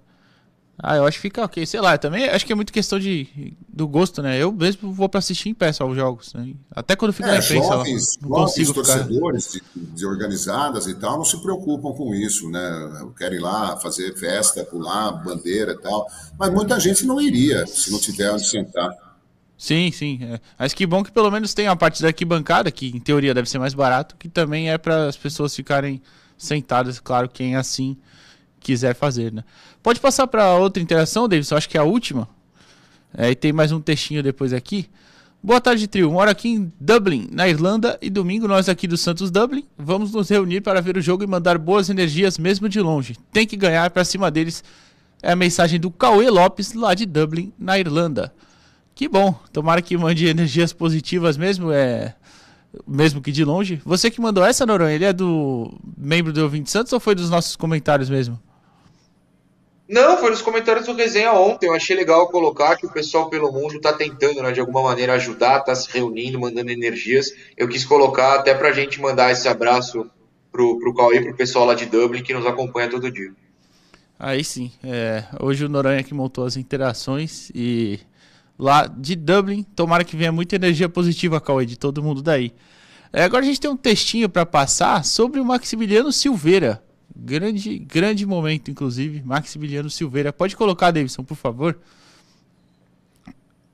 [0.84, 3.56] Ah, eu acho que fica ok, sei lá, também acho que é muito questão de,
[3.70, 4.42] do gosto, né?
[4.42, 6.56] Eu mesmo vou para assistir em pé só os jogos, né?
[6.72, 11.18] Até quando fico é, na imprensa, jovens, não consigo torcedores de, de, organizadas e tal
[11.18, 13.06] não se preocupam com isso, né?
[13.16, 16.08] Querem ir lá fazer festa, pular bandeira e tal,
[16.40, 18.90] mas muita gente não iria se não tiver onde sentar.
[19.56, 20.20] Sim, sim.
[20.24, 20.40] É.
[20.58, 23.48] Mas que bom que pelo menos tem a parte da arquibancada, que em teoria deve
[23.48, 26.02] ser mais barato, que também é para as pessoas ficarem
[26.36, 27.96] sentadas, claro, quem assim
[28.62, 29.44] quiser fazer, né?
[29.84, 32.30] Pode passar para outra interação, Davidson, acho que é a última.
[33.18, 34.90] É, e tem mais um textinho depois aqui.
[35.44, 36.12] Boa tarde, trio.
[36.12, 40.30] Moro aqui em Dublin, na Irlanda, e domingo nós aqui do Santos Dublin vamos nos
[40.30, 43.18] reunir para ver o jogo e mandar boas energias mesmo de longe.
[43.34, 44.64] Tem que ganhar para cima deles.
[45.22, 48.32] É a mensagem do Cauê Lopes, lá de Dublin, na Irlanda.
[48.94, 49.34] Que bom.
[49.52, 52.14] Tomara que mande energias positivas mesmo, é
[52.88, 53.82] mesmo que de longe.
[53.84, 57.30] Você que mandou essa, Noronha, ele é do membro do Ouvinte Santos ou foi dos
[57.30, 58.40] nossos comentários mesmo?
[59.92, 61.68] Não, foi nos comentários do resenha ontem.
[61.68, 65.16] Eu achei legal colocar que o pessoal pelo mundo está tentando, né, de alguma maneira,
[65.16, 67.34] ajudar, está se reunindo, mandando energias.
[67.58, 70.10] Eu quis colocar até para a gente mandar esse abraço
[70.50, 73.34] pro, pro Cauê, pro pessoal lá de Dublin que nos acompanha todo dia.
[74.18, 74.72] Aí sim.
[74.82, 78.00] É, hoje o Noronha que montou as interações e
[78.58, 79.62] lá de Dublin.
[79.76, 82.54] Tomara que venha muita energia positiva, Cauê, de todo mundo daí.
[83.12, 86.82] É, agora a gente tem um textinho para passar sobre o Maximiliano Silveira.
[87.16, 89.22] Grande, grande momento, inclusive.
[89.22, 90.32] Maximiliano Silveira.
[90.32, 91.78] Pode colocar, Davidson, por favor.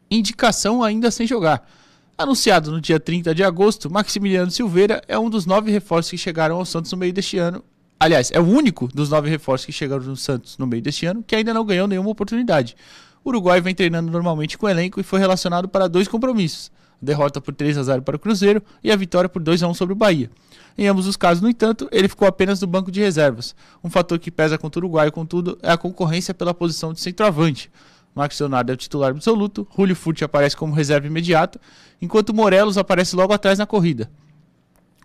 [0.10, 1.70] Indicação ainda sem jogar.
[2.18, 6.56] Anunciado no dia 30 de agosto, Maximiliano Silveira é um dos nove reforços que chegaram
[6.56, 7.64] ao Santos no meio deste ano.
[8.00, 11.24] Aliás, é o único dos nove reforços que chegaram no Santos no meio deste ano
[11.24, 12.76] que ainda não ganhou nenhuma oportunidade.
[13.24, 16.72] O Uruguai vem treinando normalmente com o elenco e foi relacionado para dois compromissos:
[17.02, 19.74] derrota por 3 a 0 para o Cruzeiro e a vitória por 2 a 1
[19.74, 20.30] sobre o Bahia.
[20.78, 23.56] Em ambos os casos, no entanto, ele ficou apenas no banco de reservas.
[23.84, 27.72] Um fator que pesa contra o Uruguai, contudo, é a concorrência pela posição de centroavante.
[28.14, 31.60] Marcos Leonardo é o titular absoluto, Julio Furti aparece como reserva imediata,
[32.02, 34.10] enquanto Morelos aparece logo atrás na corrida.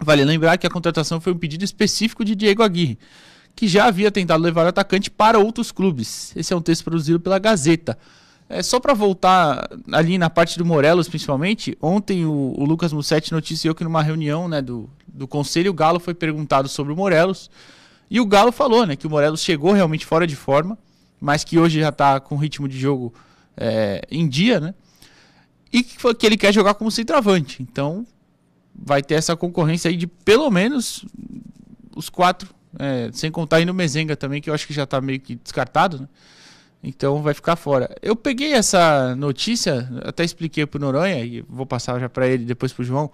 [0.01, 2.99] Vale lembrar que a contratação foi um pedido específico de Diego Aguirre,
[3.55, 6.35] que já havia tentado levar o atacante para outros clubes.
[6.35, 7.99] Esse é um texto produzido pela Gazeta.
[8.53, 13.33] É, só para voltar ali na parte do Morelos, principalmente, ontem o, o, Lucas Mussetti
[13.33, 17.51] noticiou que numa reunião né, do, do Conselho, o Galo foi perguntado sobre o Morelos.
[18.11, 20.77] E o Galo falou né, que o Morelos chegou realmente fora de forma,
[21.19, 23.15] mas que hoje já está com ritmo de jogo
[23.57, 24.75] é, em dia, né?
[25.73, 27.63] E que, que ele quer jogar como centroavante.
[27.63, 28.07] Então
[28.75, 31.07] vai ter essa concorrência aí de pelo menos
[31.97, 35.01] os quatro, é, sem contar aí no Mezenga também, que eu acho que já está
[35.01, 36.09] meio que descartado, né?
[36.83, 37.95] Então vai ficar fora.
[38.03, 42.73] Eu peguei essa notícia, até expliquei pro Noronha e vou passar já para ele depois
[42.73, 43.11] pro João.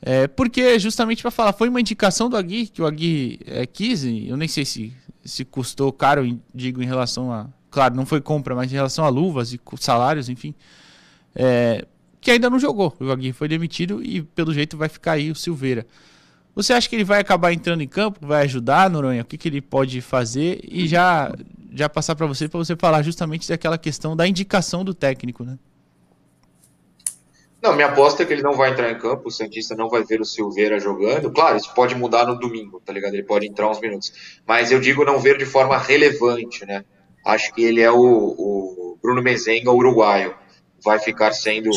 [0.00, 4.04] É, porque justamente para falar, foi uma indicação do Agui que o Agui é, quis,
[4.04, 4.92] eu nem sei se,
[5.24, 9.08] se custou caro, digo em relação a, claro, não foi compra, mas em relação a
[9.08, 10.54] luvas e salários, enfim.
[11.34, 11.86] É,
[12.20, 12.94] que ainda não jogou.
[13.00, 15.86] O Agui foi demitido e pelo jeito vai ficar aí o Silveira.
[16.54, 19.22] Você acha que ele vai acabar entrando em campo, vai ajudar, Noronha?
[19.22, 20.60] O que, que ele pode fazer?
[20.62, 21.32] E já
[21.74, 25.58] já passar para você, para você falar justamente daquela questão da indicação do técnico, né?
[27.62, 30.02] Não, minha aposta é que ele não vai entrar em campo, o Santista não vai
[30.02, 31.30] ver o Silveira jogando.
[31.30, 33.14] Claro, isso pode mudar no domingo, tá ligado?
[33.14, 34.40] Ele pode entrar uns minutos.
[34.44, 36.84] Mas eu digo não ver de forma relevante, né?
[37.24, 40.34] Acho que ele é o, o Bruno Mezenga, uruguaio
[40.84, 41.70] vai ficar sendo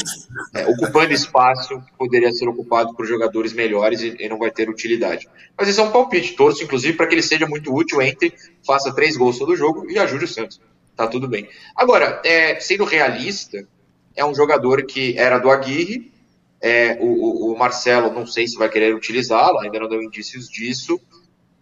[0.54, 4.70] é, ocupando espaço que poderia ser ocupado por jogadores melhores e, e, não vai ter
[4.70, 5.28] utilidade.
[5.58, 8.34] Mas esse é um palpite, torço inclusive para que ele seja muito útil, entre,
[8.66, 10.60] faça três gols todo jogo e ajude o Santos.
[10.96, 11.48] Tá tudo bem.
[11.76, 13.68] Agora, é, sendo realista,
[14.16, 16.12] é um jogador que era do Aguirre,
[16.62, 21.00] é, o, o, Marcelo não sei se vai querer utilizá-lo, ainda não deu indícios disso,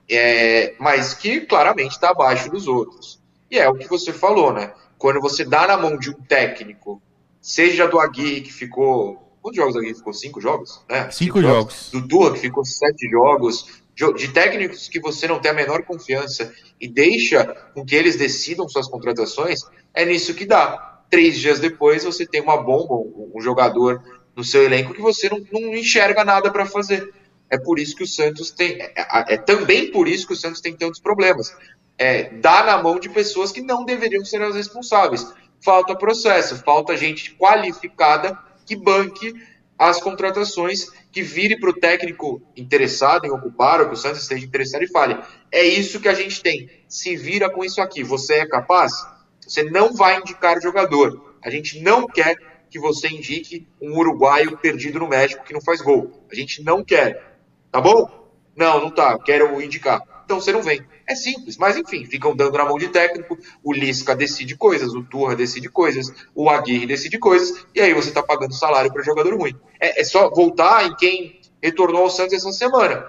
[0.09, 3.19] é, mas que claramente está abaixo dos outros.
[3.49, 4.71] E é o que você falou, né?
[4.97, 7.01] Quando você dá na mão de um técnico
[7.43, 9.37] seja do Aguirre, que ficou.
[9.41, 10.13] Quantos jogos do Aguirre ficou?
[10.13, 10.81] Cinco jogos?
[10.89, 11.11] Né?
[11.11, 11.73] Cinco, Cinco jogos.
[11.73, 11.91] jogos.
[11.91, 13.83] Do Tua, que ficou sete jogos.
[14.15, 18.67] De técnicos que você não tem a menor confiança e deixa com que eles decidam
[18.67, 19.59] suas contratações,
[19.93, 21.03] é nisso que dá.
[21.11, 24.01] Três dias depois você tem uma bomba, um jogador
[24.35, 27.13] no seu elenco que você não, não enxerga nada para fazer.
[27.51, 28.81] É por isso que o Santos tem.
[28.81, 31.55] É, é, é, também por isso que o Santos tem tantos problemas.
[31.95, 35.31] É, dá na mão de pessoas que não deveriam ser as responsáveis
[35.63, 39.33] falta processo, falta gente qualificada que banque
[39.77, 44.45] as contratações, que vire para o técnico interessado em ocupar, ou que o Santos esteja
[44.45, 45.17] interessado e fale:
[45.51, 48.93] é isso que a gente tem, se vira com isso aqui, você é capaz?
[49.41, 51.35] Você não vai indicar jogador.
[51.43, 52.35] A gente não quer
[52.69, 56.25] que você indique um uruguaio perdido no México que não faz gol.
[56.31, 57.37] A gente não quer.
[57.69, 58.31] Tá bom?
[58.55, 59.19] Não, não tá.
[59.19, 60.01] Quero indicar.
[60.23, 60.81] Então você não vem.
[61.07, 65.03] É simples, mas enfim, ficam dando na mão de técnico, o Lisca decide coisas, o
[65.03, 69.35] Turra decide coisas, o Aguirre decide coisas, e aí você está pagando salário para jogador
[69.35, 69.55] ruim.
[69.79, 73.05] É, é, só voltar em quem retornou ao Santos essa semana.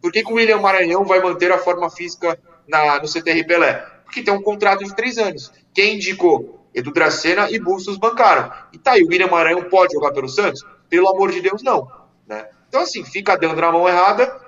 [0.00, 3.74] Por que, que o William Maranhão vai manter a forma física na, no CTR Pelé?
[4.04, 5.52] Porque tem um contrato de três anos.
[5.74, 6.66] Quem indicou?
[6.74, 8.52] Edu Dracena e Bustos bancaram.
[8.72, 10.64] E tá aí, o William Maranhão pode jogar pelo Santos?
[10.88, 11.88] Pelo amor de Deus, não.
[12.26, 12.46] Né?
[12.68, 14.47] Então, assim, fica dando na mão errada,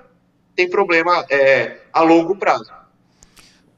[0.55, 2.71] tem problema é, a longo prazo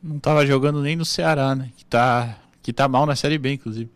[0.04, 1.70] não estava jogando nem no Ceará, né?
[1.78, 3.90] Que tá, que tá mal na Série B, inclusive.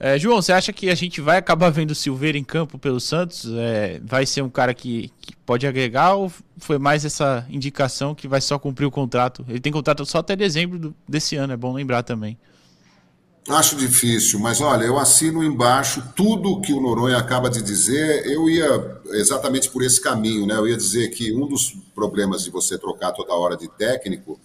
[0.00, 2.98] É, João, você acha que a gente vai acabar vendo o Silveira em campo pelo
[2.98, 3.46] Santos?
[3.54, 8.26] É, vai ser um cara que, que, pode agregar ou foi mais essa indicação que
[8.26, 9.44] vai só cumprir o contrato?
[9.48, 12.36] Ele tem contrato só até dezembro do, desse ano, é bom lembrar também.
[13.48, 18.26] Acho difícil, mas olha, eu assino embaixo tudo que o Noronha acaba de dizer.
[18.26, 20.54] Eu ia exatamente por esse caminho, né?
[20.56, 24.40] Eu ia dizer que um dos problemas de você trocar toda hora de técnico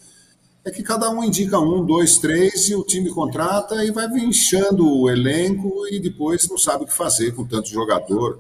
[0.64, 4.88] é que cada um indica um, dois, três e o time contrata e vai inchando
[4.88, 8.40] o elenco e depois não sabe o que fazer com tanto jogador.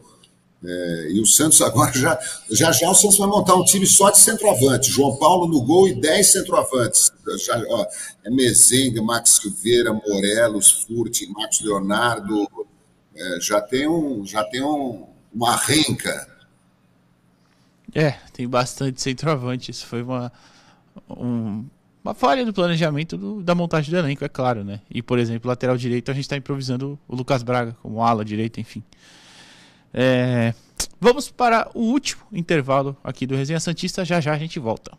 [0.64, 2.20] É, e o Santos agora já,
[2.51, 4.91] já já o Santos vai montar um time só de centroavante.
[4.91, 7.12] João Paulo no gol e dez centroavantes.
[7.45, 7.86] Já, ó,
[8.24, 12.47] é Mezenga, Max Silveira, Morelos, Furti, Marcos Leonardo.
[13.16, 16.28] É, já tem um, já tem um, uma renca.
[17.93, 19.72] É, tem bastante centroavante.
[19.72, 20.32] Isso foi uma,
[21.09, 21.66] um
[22.03, 24.82] uma falha do planejamento do, da montagem do elenco, é claro, né?
[24.89, 28.59] E, por exemplo, lateral direito, a gente está improvisando o Lucas Braga como ala direita,
[28.59, 28.84] enfim.
[29.94, 30.54] É...
[31.00, 34.92] Vamos para o último intervalo aqui do Resenha Santista, já já a gente volta.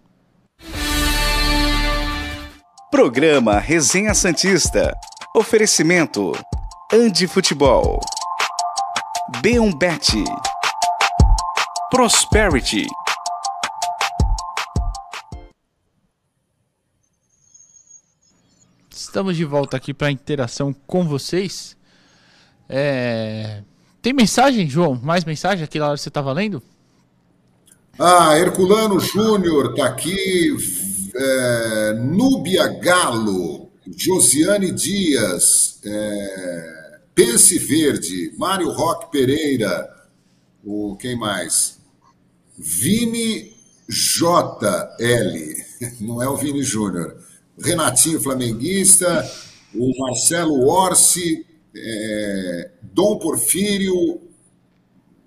[2.90, 4.93] Programa Resenha Santista.
[5.34, 6.32] Oferecimento:
[6.93, 8.01] Andi Futebol.
[9.40, 10.24] B1 Bet.
[11.90, 12.86] Prosperity.
[18.90, 21.76] Estamos de volta aqui para interação com vocês.
[22.68, 23.62] É...
[24.03, 24.98] Tem mensagem, João?
[25.00, 25.64] Mais mensagem?
[25.64, 26.61] Aquela hora que você estava lendo?
[27.96, 30.57] Ah, Herculano Júnior está aqui.
[31.14, 39.88] É, Núbia Galo, Josiane Dias, é, Pense Verde, Mário Roque Pereira,
[40.64, 41.78] o, quem mais?
[42.59, 43.55] Vini
[43.88, 45.55] JL,
[46.00, 47.18] não é o Vini Júnior.
[47.62, 49.30] Renatinho Flamenguista,
[49.74, 51.46] o Marcelo Orsi,
[51.76, 54.20] é, Dom Porfírio,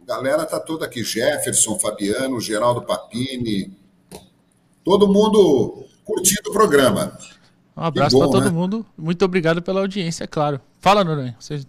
[0.05, 3.75] galera tá toda aqui, Jefferson, Fabiano, Geraldo Papini,
[4.83, 7.17] todo mundo curtindo o programa.
[7.75, 8.51] Um abraço para todo né?
[8.51, 10.61] mundo, muito obrigado pela audiência, é claro.
[10.79, 11.65] Fala, Noronha, vocês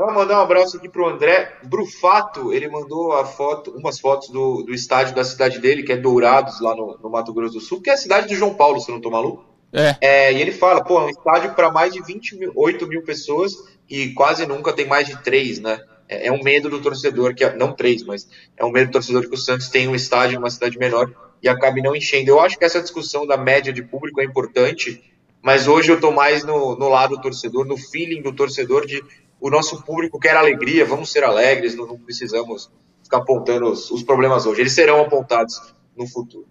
[0.00, 2.54] Vou mandar um abraço aqui pro André Brufato.
[2.54, 6.58] Ele mandou a foto, umas fotos do, do estádio da cidade dele, que é Dourados,
[6.60, 8.90] lá no, no Mato Grosso do Sul, que é a cidade do João Paulo, se
[8.90, 9.44] não tô maluco.
[9.72, 9.96] É.
[10.00, 10.32] é.
[10.32, 13.52] e ele fala, pô, é um estádio para mais de 28 mil pessoas
[13.88, 15.80] e quase nunca tem mais de três, né?
[16.08, 19.28] É, é um medo do torcedor, que não três, mas é um medo do torcedor
[19.28, 21.12] que o Santos tenha um estádio em uma cidade menor
[21.42, 22.30] e acabe não enchendo.
[22.30, 25.02] Eu acho que essa discussão da média de público é importante,
[25.40, 29.02] mas hoje eu tô mais no, no lado do torcedor, no feeling do torcedor de
[29.40, 32.70] o nosso público quer alegria, vamos ser alegres, não, não precisamos
[33.02, 34.60] ficar apontando os, os, problemas hoje.
[34.60, 36.46] Eles serão apontados no futuro.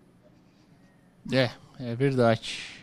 [1.31, 2.78] É, é verdade.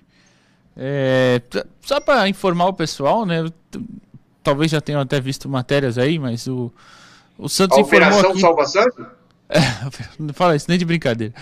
[0.77, 1.41] É,
[1.81, 3.47] só para informar o pessoal, né?
[4.43, 6.71] Talvez já tenham até visto matérias aí, mas o,
[7.39, 8.41] o Santos A informou Operação aqui...
[8.41, 9.07] Salva Santos?
[9.49, 9.59] É,
[10.19, 11.33] não fala isso nem de brincadeira.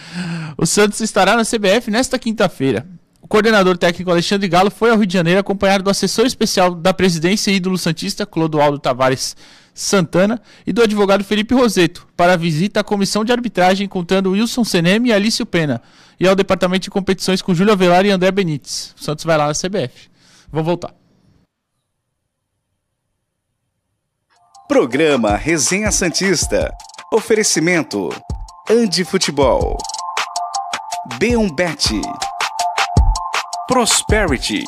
[0.56, 2.86] O Santos estará na CBF nesta quinta-feira.
[3.20, 6.92] O coordenador técnico Alexandre Galo foi ao Rio de Janeiro acompanhado do assessor especial da
[6.92, 9.34] presidência e ídolo santista Clodoaldo Tavares
[9.74, 14.62] Santana e do advogado Felipe Roseto para a visita à comissão de arbitragem contando Wilson
[14.62, 15.82] Senem e Alício Pena
[16.18, 18.94] e ao departamento de competições com Júlio Avelar e André Benites.
[18.98, 20.08] O Santos vai lá na CBF.
[20.50, 20.94] Vou voltar.
[24.68, 26.72] Programa Resenha Santista.
[27.12, 28.08] Oferecimento
[28.70, 29.76] Andi Futebol.
[31.18, 32.00] B1Bet.
[33.68, 34.64] Prosperity.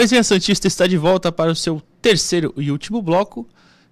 [0.00, 3.46] Resenha Santista está de volta para o seu terceiro e último bloco.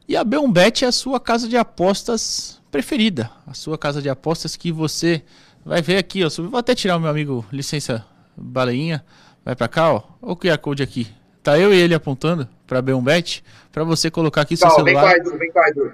[0.09, 3.30] E a B1Bet é a sua casa de apostas preferida.
[3.46, 5.22] A sua casa de apostas que você
[5.62, 6.24] vai ver aqui.
[6.24, 6.30] Ó.
[6.48, 9.04] Vou até tirar o meu amigo licença baleinha.
[9.44, 10.02] Vai para cá, ó.
[10.22, 11.06] Olha o QR Code aqui.
[11.42, 13.44] Tá eu e ele apontando para B1Bet.
[13.70, 15.12] Para você colocar aqui seu celular.
[15.12, 15.92] Vem cá, Edu, vem cá, Edu.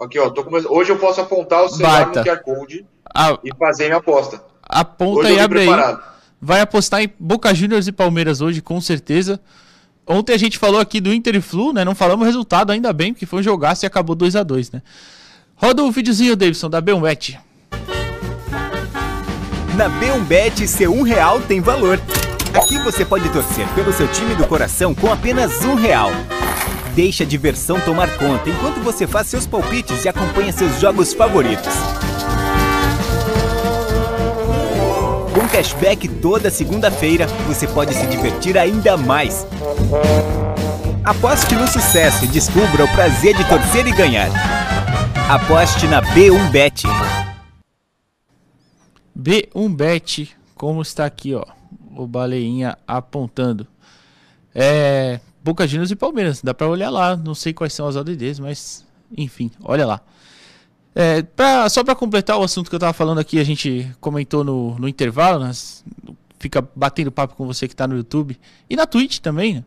[0.00, 2.20] Aqui, ó, tô Hoje eu posso apontar o celular Bata.
[2.20, 3.36] no QR Code a...
[3.42, 4.40] e fazer minha aposta.
[4.62, 6.04] Aponta e abre preparado.
[6.06, 6.13] aí.
[6.44, 9.40] Vai apostar em Boca Juniors e Palmeiras hoje, com certeza.
[10.06, 11.86] Ontem a gente falou aqui do Inter e Flu, né?
[11.86, 14.72] Não falamos o resultado, ainda bem, porque foi um jogaço e acabou 2 a 2
[14.72, 14.82] né?
[15.56, 17.38] Roda o um videozinho, Davidson, da B1Bet.
[19.74, 21.98] Na B1Bet, seu um real tem valor.
[22.52, 26.10] Aqui você pode torcer pelo seu time do coração com apenas um real.
[26.94, 31.72] Deixe a diversão tomar conta enquanto você faz seus palpites e acompanha seus jogos favoritos.
[35.54, 39.46] Cashback toda segunda-feira, você pode se divertir ainda mais.
[41.04, 44.28] Aposte no sucesso e descubra o prazer de torcer e ganhar.
[45.30, 46.82] Aposte na B1Bet.
[49.16, 51.44] B1Bet, como está aqui, ó,
[51.96, 53.64] o Baleinha apontando.
[54.52, 56.42] É, Boca Juniors e Palmeiras.
[56.42, 57.16] Dá para olhar lá.
[57.16, 58.84] Não sei quais são as ODDs, mas
[59.16, 60.00] enfim, olha lá.
[60.94, 64.44] É, pra, só para completar o assunto que eu tava falando aqui, a gente comentou
[64.44, 65.84] no, no intervalo, nas,
[66.38, 68.38] fica batendo papo com você que está no YouTube
[68.70, 69.54] e na Twitch também.
[69.54, 69.64] Né?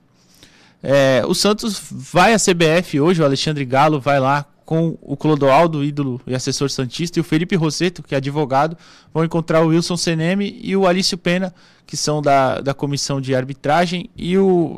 [0.82, 5.84] É, o Santos vai à CBF hoje, o Alexandre Galo vai lá com o Clodoaldo,
[5.84, 8.78] ídolo e assessor santista, e o Felipe Rosseto, que é advogado,
[9.14, 11.54] vão encontrar o Wilson Seneme e o Alício Pena,
[11.86, 14.78] que são da, da comissão de arbitragem, e o,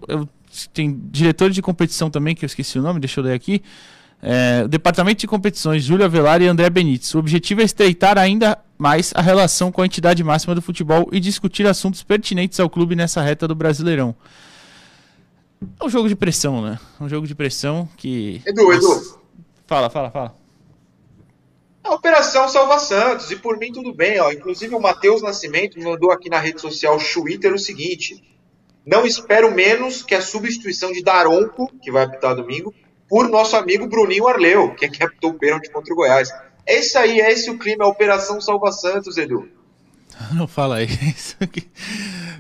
[0.74, 3.64] tem diretor de competição também, que eu esqueci o nome, deixa eu ler aqui.
[4.22, 7.14] É, Departamento de Competições, Júlio Avelar e André Benites.
[7.14, 11.20] O objetivo é estreitar ainda mais a relação com a entidade máxima do futebol e
[11.20, 14.16] discutir assuntos pertinentes ao clube nessa reta do Brasileirão.
[15.80, 16.80] É um jogo de pressão, né?
[17.00, 18.42] É um jogo de pressão que.
[18.46, 19.20] Edu, Edu.
[19.68, 20.36] Fala, fala, fala.
[21.84, 24.32] A Operação Salva Santos, e por mim tudo bem, ó.
[24.32, 28.24] Inclusive o Matheus Nascimento me mandou aqui na rede social Twitter o seguinte:
[28.86, 32.74] não espero menos que a substituição de Daronco, que vai apitar domingo,
[33.10, 36.32] por nosso amigo Bruninho Arleu, que é que apitou o pênalti contra o Goiás.
[36.66, 39.50] É isso aí, é esse o clima, é a Operação Salva Santos, Edu.
[40.34, 41.36] Não fala isso.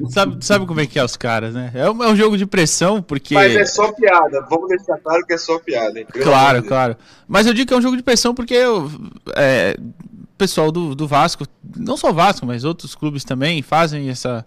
[0.09, 1.72] sabe, sabe como é que é os caras, né?
[1.74, 3.34] É um, é um, jogo de pressão, porque.
[3.34, 4.45] Mas é só piada.
[4.49, 5.99] Vamos deixar claro que é só piada.
[5.99, 6.05] Hein?
[6.11, 6.97] Claro, claro.
[7.28, 8.91] Mas eu digo que é um jogo de pressão porque eu,
[9.36, 9.78] é,
[10.38, 11.45] pessoal do, do Vasco,
[11.76, 14.45] não só Vasco, mas outros clubes também fazem essa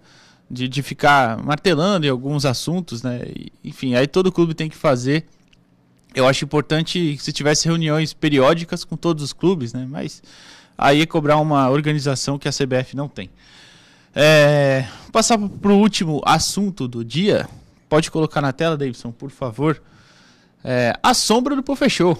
[0.50, 3.22] de, de ficar martelando em alguns assuntos, né?
[3.64, 5.24] Enfim, aí todo clube tem que fazer.
[6.14, 9.86] Eu acho importante que se tivesse reuniões periódicas com todos os clubes, né?
[9.88, 10.22] Mas
[10.76, 13.30] aí é cobrar uma organização que a CBF não tem.
[14.14, 17.48] É, passar para o último assunto do dia.
[17.88, 19.82] Pode colocar na tela, Davidson, por favor.
[20.62, 22.16] É, a sombra do Pô fechou.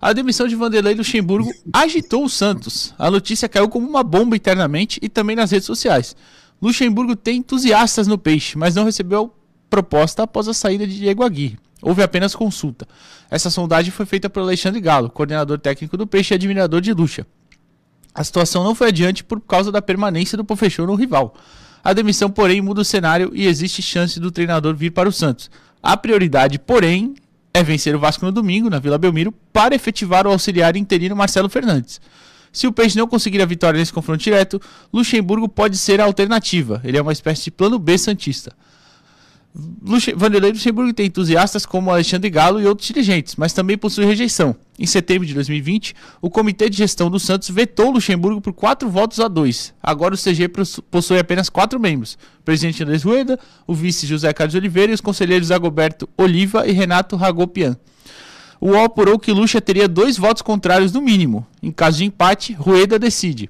[0.00, 2.94] A demissão de Vanderlei Luxemburgo agitou o Santos.
[2.96, 6.14] A notícia caiu como uma bomba internamente e também nas redes sociais.
[6.62, 9.32] Luxemburgo tem entusiastas no peixe, mas não recebeu
[9.68, 11.58] proposta após a saída de Diego Aguirre.
[11.80, 12.86] Houve apenas consulta.
[13.30, 17.26] Essa sondagem foi feita por Alexandre Galo, coordenador técnico do Peixe e admirador de Lucha.
[18.14, 21.34] A situação não foi adiante por causa da permanência do Pofechou no rival.
[21.84, 25.50] A demissão, porém, muda o cenário e existe chance do treinador vir para o Santos.
[25.80, 27.14] A prioridade, porém,
[27.54, 31.48] é vencer o Vasco no domingo, na Vila Belmiro, para efetivar o auxiliar interino Marcelo
[31.48, 32.00] Fernandes.
[32.52, 34.60] Se o Peixe não conseguir a vitória nesse confronto direto,
[34.92, 36.80] Luxemburgo pode ser a alternativa.
[36.82, 38.52] Ele é uma espécie de plano B santista.
[39.54, 40.12] Luxe...
[40.14, 44.54] Vanderlei Luxemburgo tem entusiastas como Alexandre Galo e outros dirigentes, mas também possui rejeição.
[44.78, 49.18] Em setembro de 2020, o Comitê de Gestão do Santos vetou Luxemburgo por quatro votos
[49.18, 49.74] a dois.
[49.82, 50.48] Agora o CG
[50.90, 55.00] possui apenas quatro membros: o presidente Andrés Rueda, o vice José Carlos Oliveira e os
[55.00, 57.76] conselheiros Agoberto Oliva e Renato Ragopian.
[58.60, 61.46] O UOL apurou que Luxa teria dois votos contrários no mínimo.
[61.62, 63.48] Em caso de empate, Rueda decide.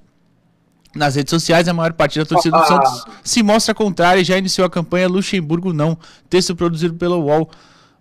[0.95, 4.39] Nas redes sociais, a maior parte da torcida do Santos se mostra contrária e já
[4.39, 5.99] iniciou a campanha Luxemburgo não.
[6.31, 7.51] Texto produzido pelo UOL.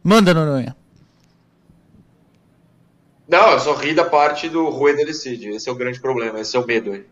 [0.04, 0.76] Manda, Noronha.
[3.28, 5.50] Não, eu só ri da parte do Rueda decide.
[5.50, 7.06] Esse é o grande problema, esse é o medo aí.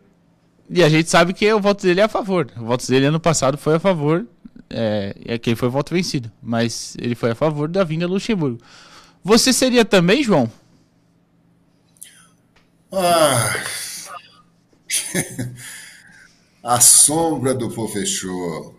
[0.70, 2.48] E a gente sabe que o voto dele é a favor.
[2.58, 4.26] O voto dele ano passado foi a favor.
[4.70, 6.32] É, é que ele foi voto vencido.
[6.42, 8.60] Mas ele foi a favor da vinda Luxemburgo.
[9.24, 10.50] Você seria também, João?
[12.92, 13.54] Ah.
[16.66, 18.74] a sombra do Pofechô.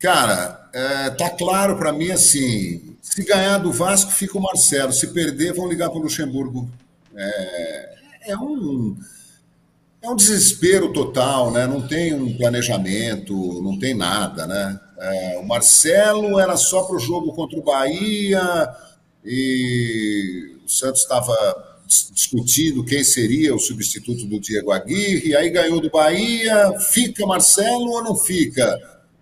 [0.00, 4.92] Cara, é, tá claro para mim assim: se ganhar do Vasco, fica o Marcelo.
[4.92, 6.68] Se perder, vão ligar para o Luxemburgo.
[7.14, 7.94] É,
[8.32, 8.96] é, um,
[10.02, 11.64] é um desespero total, né?
[11.64, 14.80] Não tem um planejamento, não tem nada, né?
[14.98, 18.68] É, o Marcelo era só para o jogo contra o Bahia
[19.24, 21.34] e o Santos estava
[21.86, 28.02] discutindo quem seria o substituto do Diego Aguirre, aí ganhou do Bahia, fica Marcelo ou
[28.02, 28.76] não fica?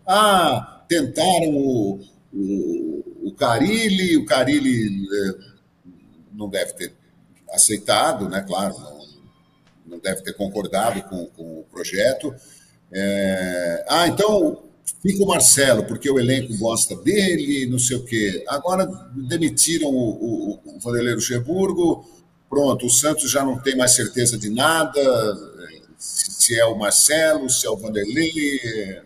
[0.06, 2.00] Ah, tentaram o,
[2.32, 5.54] o, o Carilli, o Carilli é,
[6.32, 6.92] não deve ter
[7.52, 8.42] aceitado, né?
[8.46, 9.06] Claro, não,
[9.86, 12.34] não deve ter concordado com, com o projeto.
[12.92, 14.64] É, ah, então
[15.02, 18.44] fica o Marcelo, porque o elenco gosta dele, não sei o quê.
[18.48, 18.86] Agora
[19.28, 22.06] demitiram o, o, o Vanderlei Luxemburgo,
[22.54, 25.00] pronto, o Santos já não tem mais certeza de nada,
[25.98, 29.02] se é o Marcelo, se é o Vanderlei.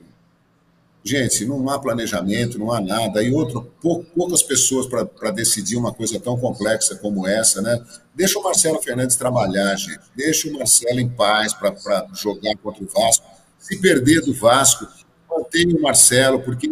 [1.02, 3.22] Gente, não há planejamento, não há nada.
[3.22, 3.72] E outro,
[4.14, 7.82] poucas pessoas para decidir uma coisa tão complexa como essa, né?
[8.14, 10.00] Deixa o Marcelo Fernandes trabalhar, gente.
[10.14, 13.24] Deixa o Marcelo em paz para jogar contra o Vasco.
[13.58, 14.86] Se perder do Vasco,
[15.30, 16.68] mantém o Marcelo, porque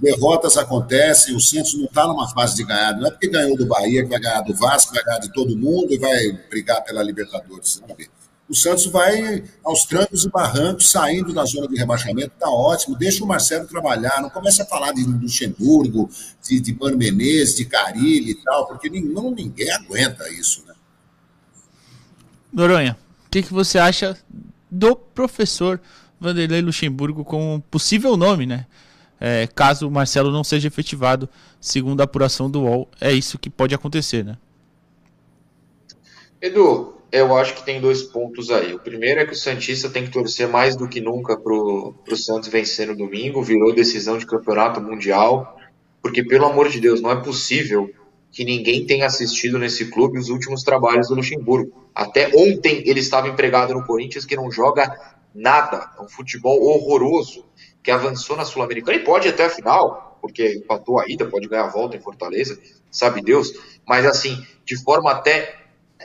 [0.00, 3.66] derrotas acontecem, o Santos não está numa fase de ganhar, não é porque ganhou do
[3.66, 7.02] Bahia que vai ganhar do Vasco, vai ganhar de todo mundo e vai brigar pela
[7.02, 8.08] Libertadores, sabe?
[8.48, 13.22] O Santos vai aos trancos e barrancos, saindo da zona de rebaixamento, tá ótimo, deixa
[13.22, 16.08] o Marcelo trabalhar, não começa a falar de Luxemburgo,
[16.42, 20.74] de, de Mano Menezes, de Carilli e tal, porque não, ninguém aguenta isso, né?
[22.50, 22.96] Noronha,
[23.26, 24.16] o que, que você acha
[24.70, 25.78] do professor
[26.18, 28.66] Vanderlei Luxemburgo como possível nome, né?
[29.20, 31.28] É, caso o Marcelo não seja efetivado,
[31.60, 34.36] segundo a apuração do UOL, é isso que pode acontecer, né?
[36.40, 38.74] Edu, eu acho que tem dois pontos aí.
[38.74, 42.16] O primeiro é que o Santista tem que torcer mais do que nunca pro, pro
[42.16, 45.58] Santos vencer no domingo, virou decisão de campeonato mundial,
[46.02, 47.90] porque pelo amor de Deus, não é possível
[48.30, 51.88] que ninguém tenha assistido nesse clube os últimos trabalhos do Luxemburgo.
[51.94, 54.94] Até ontem ele estava empregado no Corinthians, que não joga
[55.34, 57.44] nada, é um futebol horroroso
[57.82, 61.64] que avançou na Sul-Americana e pode até a final, porque empatou a ida, pode ganhar
[61.64, 62.58] a volta em Fortaleza,
[62.90, 63.52] sabe Deus,
[63.86, 65.56] mas assim, de forma até.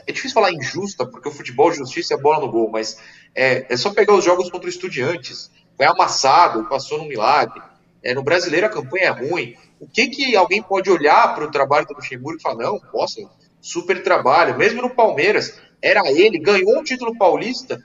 [0.06, 2.98] É difícil falar injusta, porque o futebol justiça é bola no gol, mas
[3.34, 5.50] é, é só pegar os jogos contra estudiantes.
[5.76, 7.62] Foi amassado, passou no milagre.
[8.02, 9.56] É, no brasileiro a campanha é ruim.
[9.78, 13.30] O que, que alguém pode olhar para o trabalho do Luxemburgo e falar, não, posso,
[13.60, 14.58] super trabalho.
[14.58, 17.82] Mesmo no Palmeiras, era ele, ganhou um título paulista,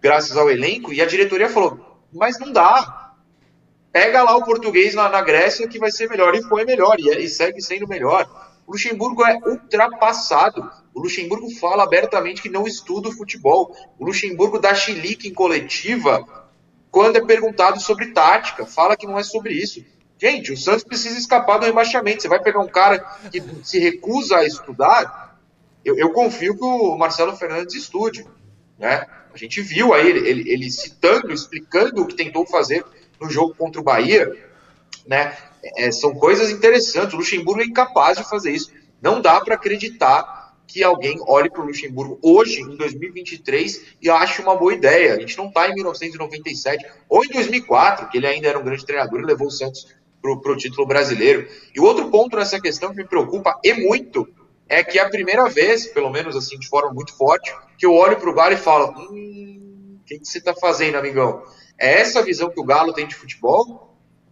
[0.00, 3.09] graças ao elenco, e a diretoria falou, mas não dá
[3.92, 6.34] pega lá o português na, na Grécia que vai ser melhor.
[6.34, 8.28] E foi melhor, e, e segue sendo melhor.
[8.66, 10.70] O Luxemburgo é ultrapassado.
[10.94, 13.74] O Luxemburgo fala abertamente que não estuda o futebol.
[13.98, 16.24] O Luxemburgo dá chilique em coletiva
[16.90, 18.64] quando é perguntado sobre tática.
[18.64, 19.84] Fala que não é sobre isso.
[20.18, 22.22] Gente, o Santos precisa escapar do rebaixamento.
[22.22, 22.98] Você vai pegar um cara
[23.30, 25.36] que se recusa a estudar.
[25.84, 28.26] Eu, eu confio que o Marcelo Fernandes estude.
[28.78, 29.06] Né?
[29.32, 32.84] A gente viu aí ele, ele, ele, citando, explicando o que tentou fazer
[33.20, 34.30] no jogo contra o Bahia.
[35.06, 35.36] Né?
[35.76, 37.14] É, são coisas interessantes.
[37.14, 38.72] O Luxemburgo é incapaz de fazer isso.
[39.00, 44.40] Não dá para acreditar que alguém olhe para o Luxemburgo hoje, em 2023, e ache
[44.40, 45.14] uma boa ideia.
[45.14, 48.86] A gente não está em 1997 ou em 2004, que ele ainda era um grande
[48.86, 49.88] treinador e levou o Santos
[50.22, 51.48] para o título brasileiro.
[51.74, 54.28] E o outro ponto nessa questão que me preocupa e muito
[54.68, 57.92] é que é a primeira vez, pelo menos assim de forma muito forte, que eu
[57.92, 59.69] olho para o Galo e falo: hum,
[60.10, 61.42] que, que você está fazendo, amigão?
[61.78, 63.90] É essa visão que o Galo tem de futebol?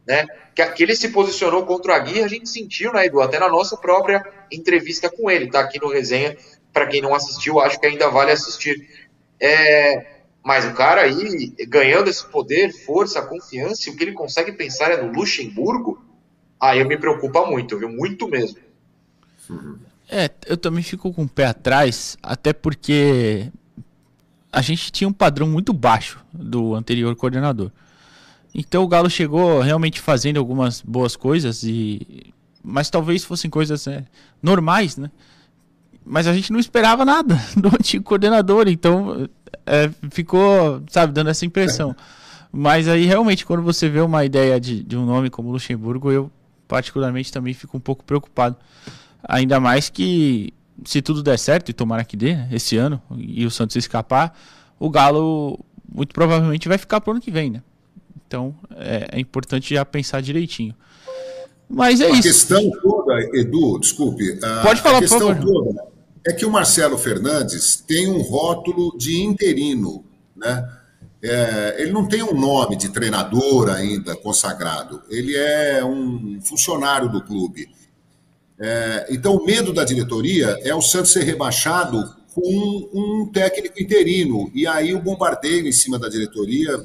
[0.09, 0.27] né?
[0.55, 3.21] Que, que, ele se posicionou contra o Aguirre, a gente sentiu, né, Edu?
[3.21, 6.35] Até na nossa própria entrevista com ele, tá aqui no resenha.
[6.73, 8.89] Para quem não assistiu, acho que ainda vale assistir.
[9.39, 14.91] É, mas o cara aí, ganhando esse poder, força, confiança, o que ele consegue pensar
[14.91, 16.03] é no Luxemburgo,
[16.59, 17.91] aí me preocupa muito, viu?
[17.91, 18.59] Muito mesmo.
[20.09, 23.51] É, eu também fico com o pé atrás, até porque
[24.59, 27.71] a gente tinha um padrão muito baixo do anterior coordenador.
[28.53, 34.05] Então o Galo chegou realmente fazendo algumas boas coisas e mas talvez fossem coisas né,
[34.43, 35.13] normais, né?
[36.05, 39.29] Mas a gente não esperava nada do antigo coordenador, então
[39.65, 41.95] é, ficou, sabe, dando essa impressão.
[42.51, 46.33] Mas aí realmente quando você vê uma ideia de, de um nome como Luxemburgo, eu
[46.67, 48.57] particularmente também fico um pouco preocupado.
[49.23, 50.53] Ainda mais que
[50.85, 54.39] se tudo der certo, e tomara que dê, né, esse ano, e o Santos escapar,
[54.79, 55.59] o Galo
[55.91, 57.63] muito provavelmente vai ficar pro ano que vem, né?
[58.27, 60.75] Então é, é importante já pensar direitinho.
[61.69, 62.21] Mas é a isso.
[62.21, 64.39] A questão toda, Edu, desculpe.
[64.43, 65.89] A, Pode falar, a questão toda
[66.27, 70.05] é que o Marcelo Fernandes tem um rótulo de interino,
[70.37, 70.69] né?
[71.21, 77.21] É, ele não tem um nome de treinador ainda consagrado, ele é um funcionário do
[77.21, 77.69] clube.
[78.61, 84.51] É, então, o medo da diretoria é o Santos ser rebaixado com um técnico interino.
[84.55, 86.77] E aí o bombardeio em cima da diretoria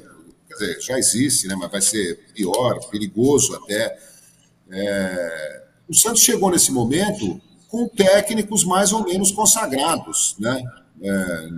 [0.48, 3.98] quer dizer, já existe, né, mas vai ser pior, perigoso até.
[4.72, 10.64] É, o Santos chegou nesse momento com técnicos mais ou menos consagrados, né?
[11.02, 11.50] É,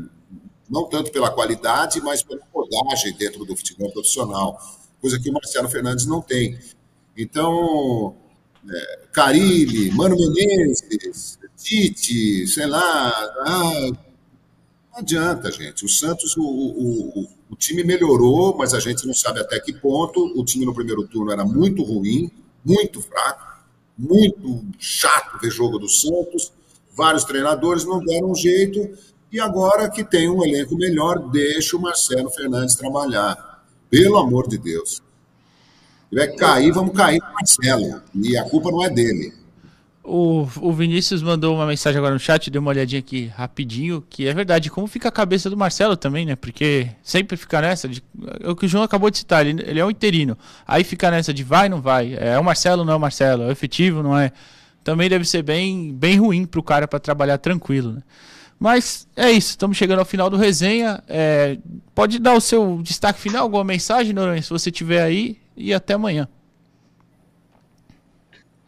[0.70, 4.58] não tanto pela qualidade, mas pela rodagem dentro do futebol profissional,
[5.00, 6.58] coisa que o Marcelo Fernandes não tem.
[7.16, 8.16] Então,
[9.12, 13.10] Carilli, Mano Menezes, Tite, sei lá,
[13.46, 13.92] ah,
[14.92, 15.86] não adianta, gente.
[15.86, 20.34] O Santos, o, o, o time melhorou, mas a gente não sabe até que ponto.
[20.40, 22.32] O time no primeiro turno era muito ruim,
[22.64, 23.64] muito fraco,
[23.98, 26.52] muito chato ver jogo do Santos.
[26.96, 28.90] Vários treinadores não deram jeito.
[29.32, 33.66] E agora que tem um elenco melhor, deixa o Marcelo Fernandes trabalhar.
[33.90, 35.02] Pelo amor de Deus.
[36.10, 38.02] Tiver que cair, vamos cair com o Marcelo.
[38.16, 39.34] E a culpa não é dele.
[40.08, 44.28] O, o Vinícius mandou uma mensagem agora no chat, deu uma olhadinha aqui rapidinho, que
[44.28, 44.70] é verdade.
[44.70, 46.36] Como fica a cabeça do Marcelo também, né?
[46.36, 48.04] Porque sempre fica nessa de.
[48.40, 50.38] É o que o João acabou de citar, ele, ele é um interino.
[50.68, 52.16] Aí fica nessa de vai, não vai.
[52.20, 53.44] É o Marcelo, não é o Marcelo.
[53.44, 54.32] É o efetivo, não é.
[54.84, 58.04] Também deve ser bem, bem ruim pro cara para trabalhar tranquilo, né?
[58.60, 61.04] Mas é isso, estamos chegando ao final do resenha.
[61.08, 61.58] É,
[61.96, 65.94] pode dar o seu destaque final, alguma mensagem, Noronha, se você tiver aí, e até
[65.94, 66.28] amanhã.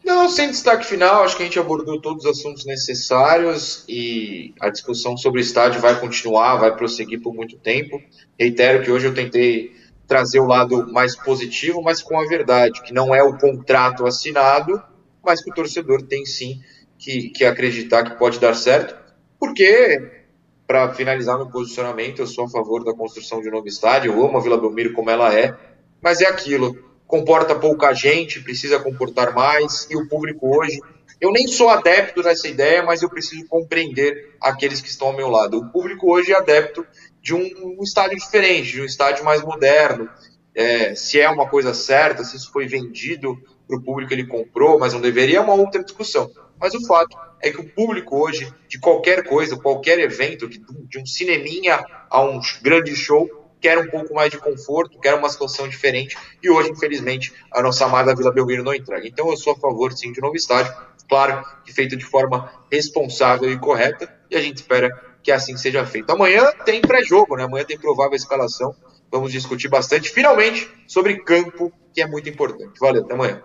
[0.04, 4.70] Não, sem destaque final, acho que a gente abordou todos os assuntos necessários e a
[4.70, 8.00] discussão sobre o estádio vai continuar, vai prosseguir por muito tempo.
[8.38, 9.76] Reitero que hoje eu tentei
[10.06, 14.82] trazer o lado mais positivo, mas com a verdade, que não é o contrato assinado,
[15.22, 16.62] mas que o torcedor tem sim
[16.96, 18.96] que, que acreditar que pode dar certo,
[19.38, 20.24] porque,
[20.66, 24.26] para finalizar meu posicionamento, eu sou a favor da construção de um novo estádio, eu
[24.26, 25.54] amo a Vila Belmiro como ela é,
[26.00, 26.76] mas é aquilo,
[27.06, 30.78] comporta pouca gente, precisa comportar mais, e o público hoje.
[31.20, 35.28] Eu nem sou adepto dessa ideia, mas eu preciso compreender aqueles que estão ao meu
[35.28, 35.58] lado.
[35.58, 36.86] O público hoje é adepto
[37.20, 40.08] de um, um estádio diferente, de um estádio mais moderno.
[40.54, 43.36] É, se é uma coisa certa, se isso foi vendido
[43.66, 46.30] para o público ele comprou, mas não deveria, é uma outra discussão.
[46.58, 51.06] Mas o fato é que o público hoje, de qualquer coisa, qualquer evento, de um
[51.06, 56.16] cineminha a um grande show, quer um pouco mais de conforto, quer uma situação diferente,
[56.42, 59.06] e hoje, infelizmente, a nossa amada Vila Belmiro não entrega.
[59.06, 60.72] Então eu sou a favor, sim, de novo estádio,
[61.08, 64.90] claro que feito de forma responsável e correta, e a gente espera
[65.22, 66.10] que assim seja feito.
[66.10, 67.44] Amanhã tem pré-jogo, né?
[67.44, 68.74] Amanhã tem provável escalação,
[69.10, 72.78] vamos discutir bastante, finalmente, sobre campo, que é muito importante.
[72.80, 73.42] Valeu, até amanhã.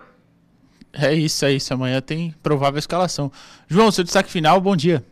[0.93, 1.74] É isso, é isso.
[1.74, 3.32] Amanhã tem provável escalação.
[3.68, 5.03] João, seu destaque final, bom dia.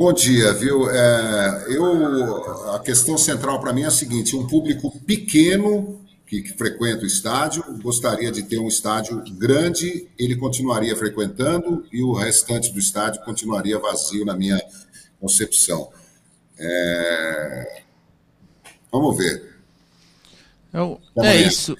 [0.00, 0.88] Bom dia, viu?
[0.88, 6.56] É, eu, a questão central para mim é a seguinte: um público pequeno que, que,
[6.56, 12.72] frequenta o estádio gostaria de ter um estádio grande, ele continuaria frequentando e o restante
[12.72, 14.58] do estádio continuaria vazio, na minha
[15.20, 15.90] concepção.
[16.58, 17.82] É...
[18.90, 19.54] Vamos ver.
[20.72, 21.76] Eu, é isso.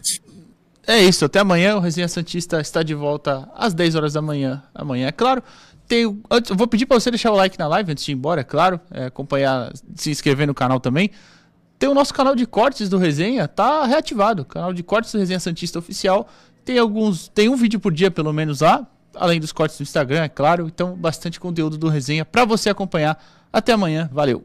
[0.86, 1.24] É isso.
[1.24, 1.76] Até amanhã.
[1.76, 4.62] O Resenha Santista está de volta às 10 horas da manhã.
[4.74, 5.42] Amanhã, é claro
[6.30, 8.44] Antes, vou pedir para você deixar o like na live antes de ir embora, é
[8.44, 8.80] claro.
[8.90, 11.10] É, acompanhar, se inscrever no canal também.
[11.78, 14.44] Tem o nosso canal de cortes do Resenha, tá reativado.
[14.44, 16.28] Canal de cortes do Resenha Santista Oficial.
[16.64, 17.28] Tem alguns.
[17.28, 18.86] Tem um vídeo por dia, pelo menos lá.
[19.14, 20.66] Além dos cortes do Instagram, é claro.
[20.66, 23.20] Então, bastante conteúdo do Resenha para você acompanhar.
[23.52, 24.08] Até amanhã.
[24.12, 24.44] Valeu!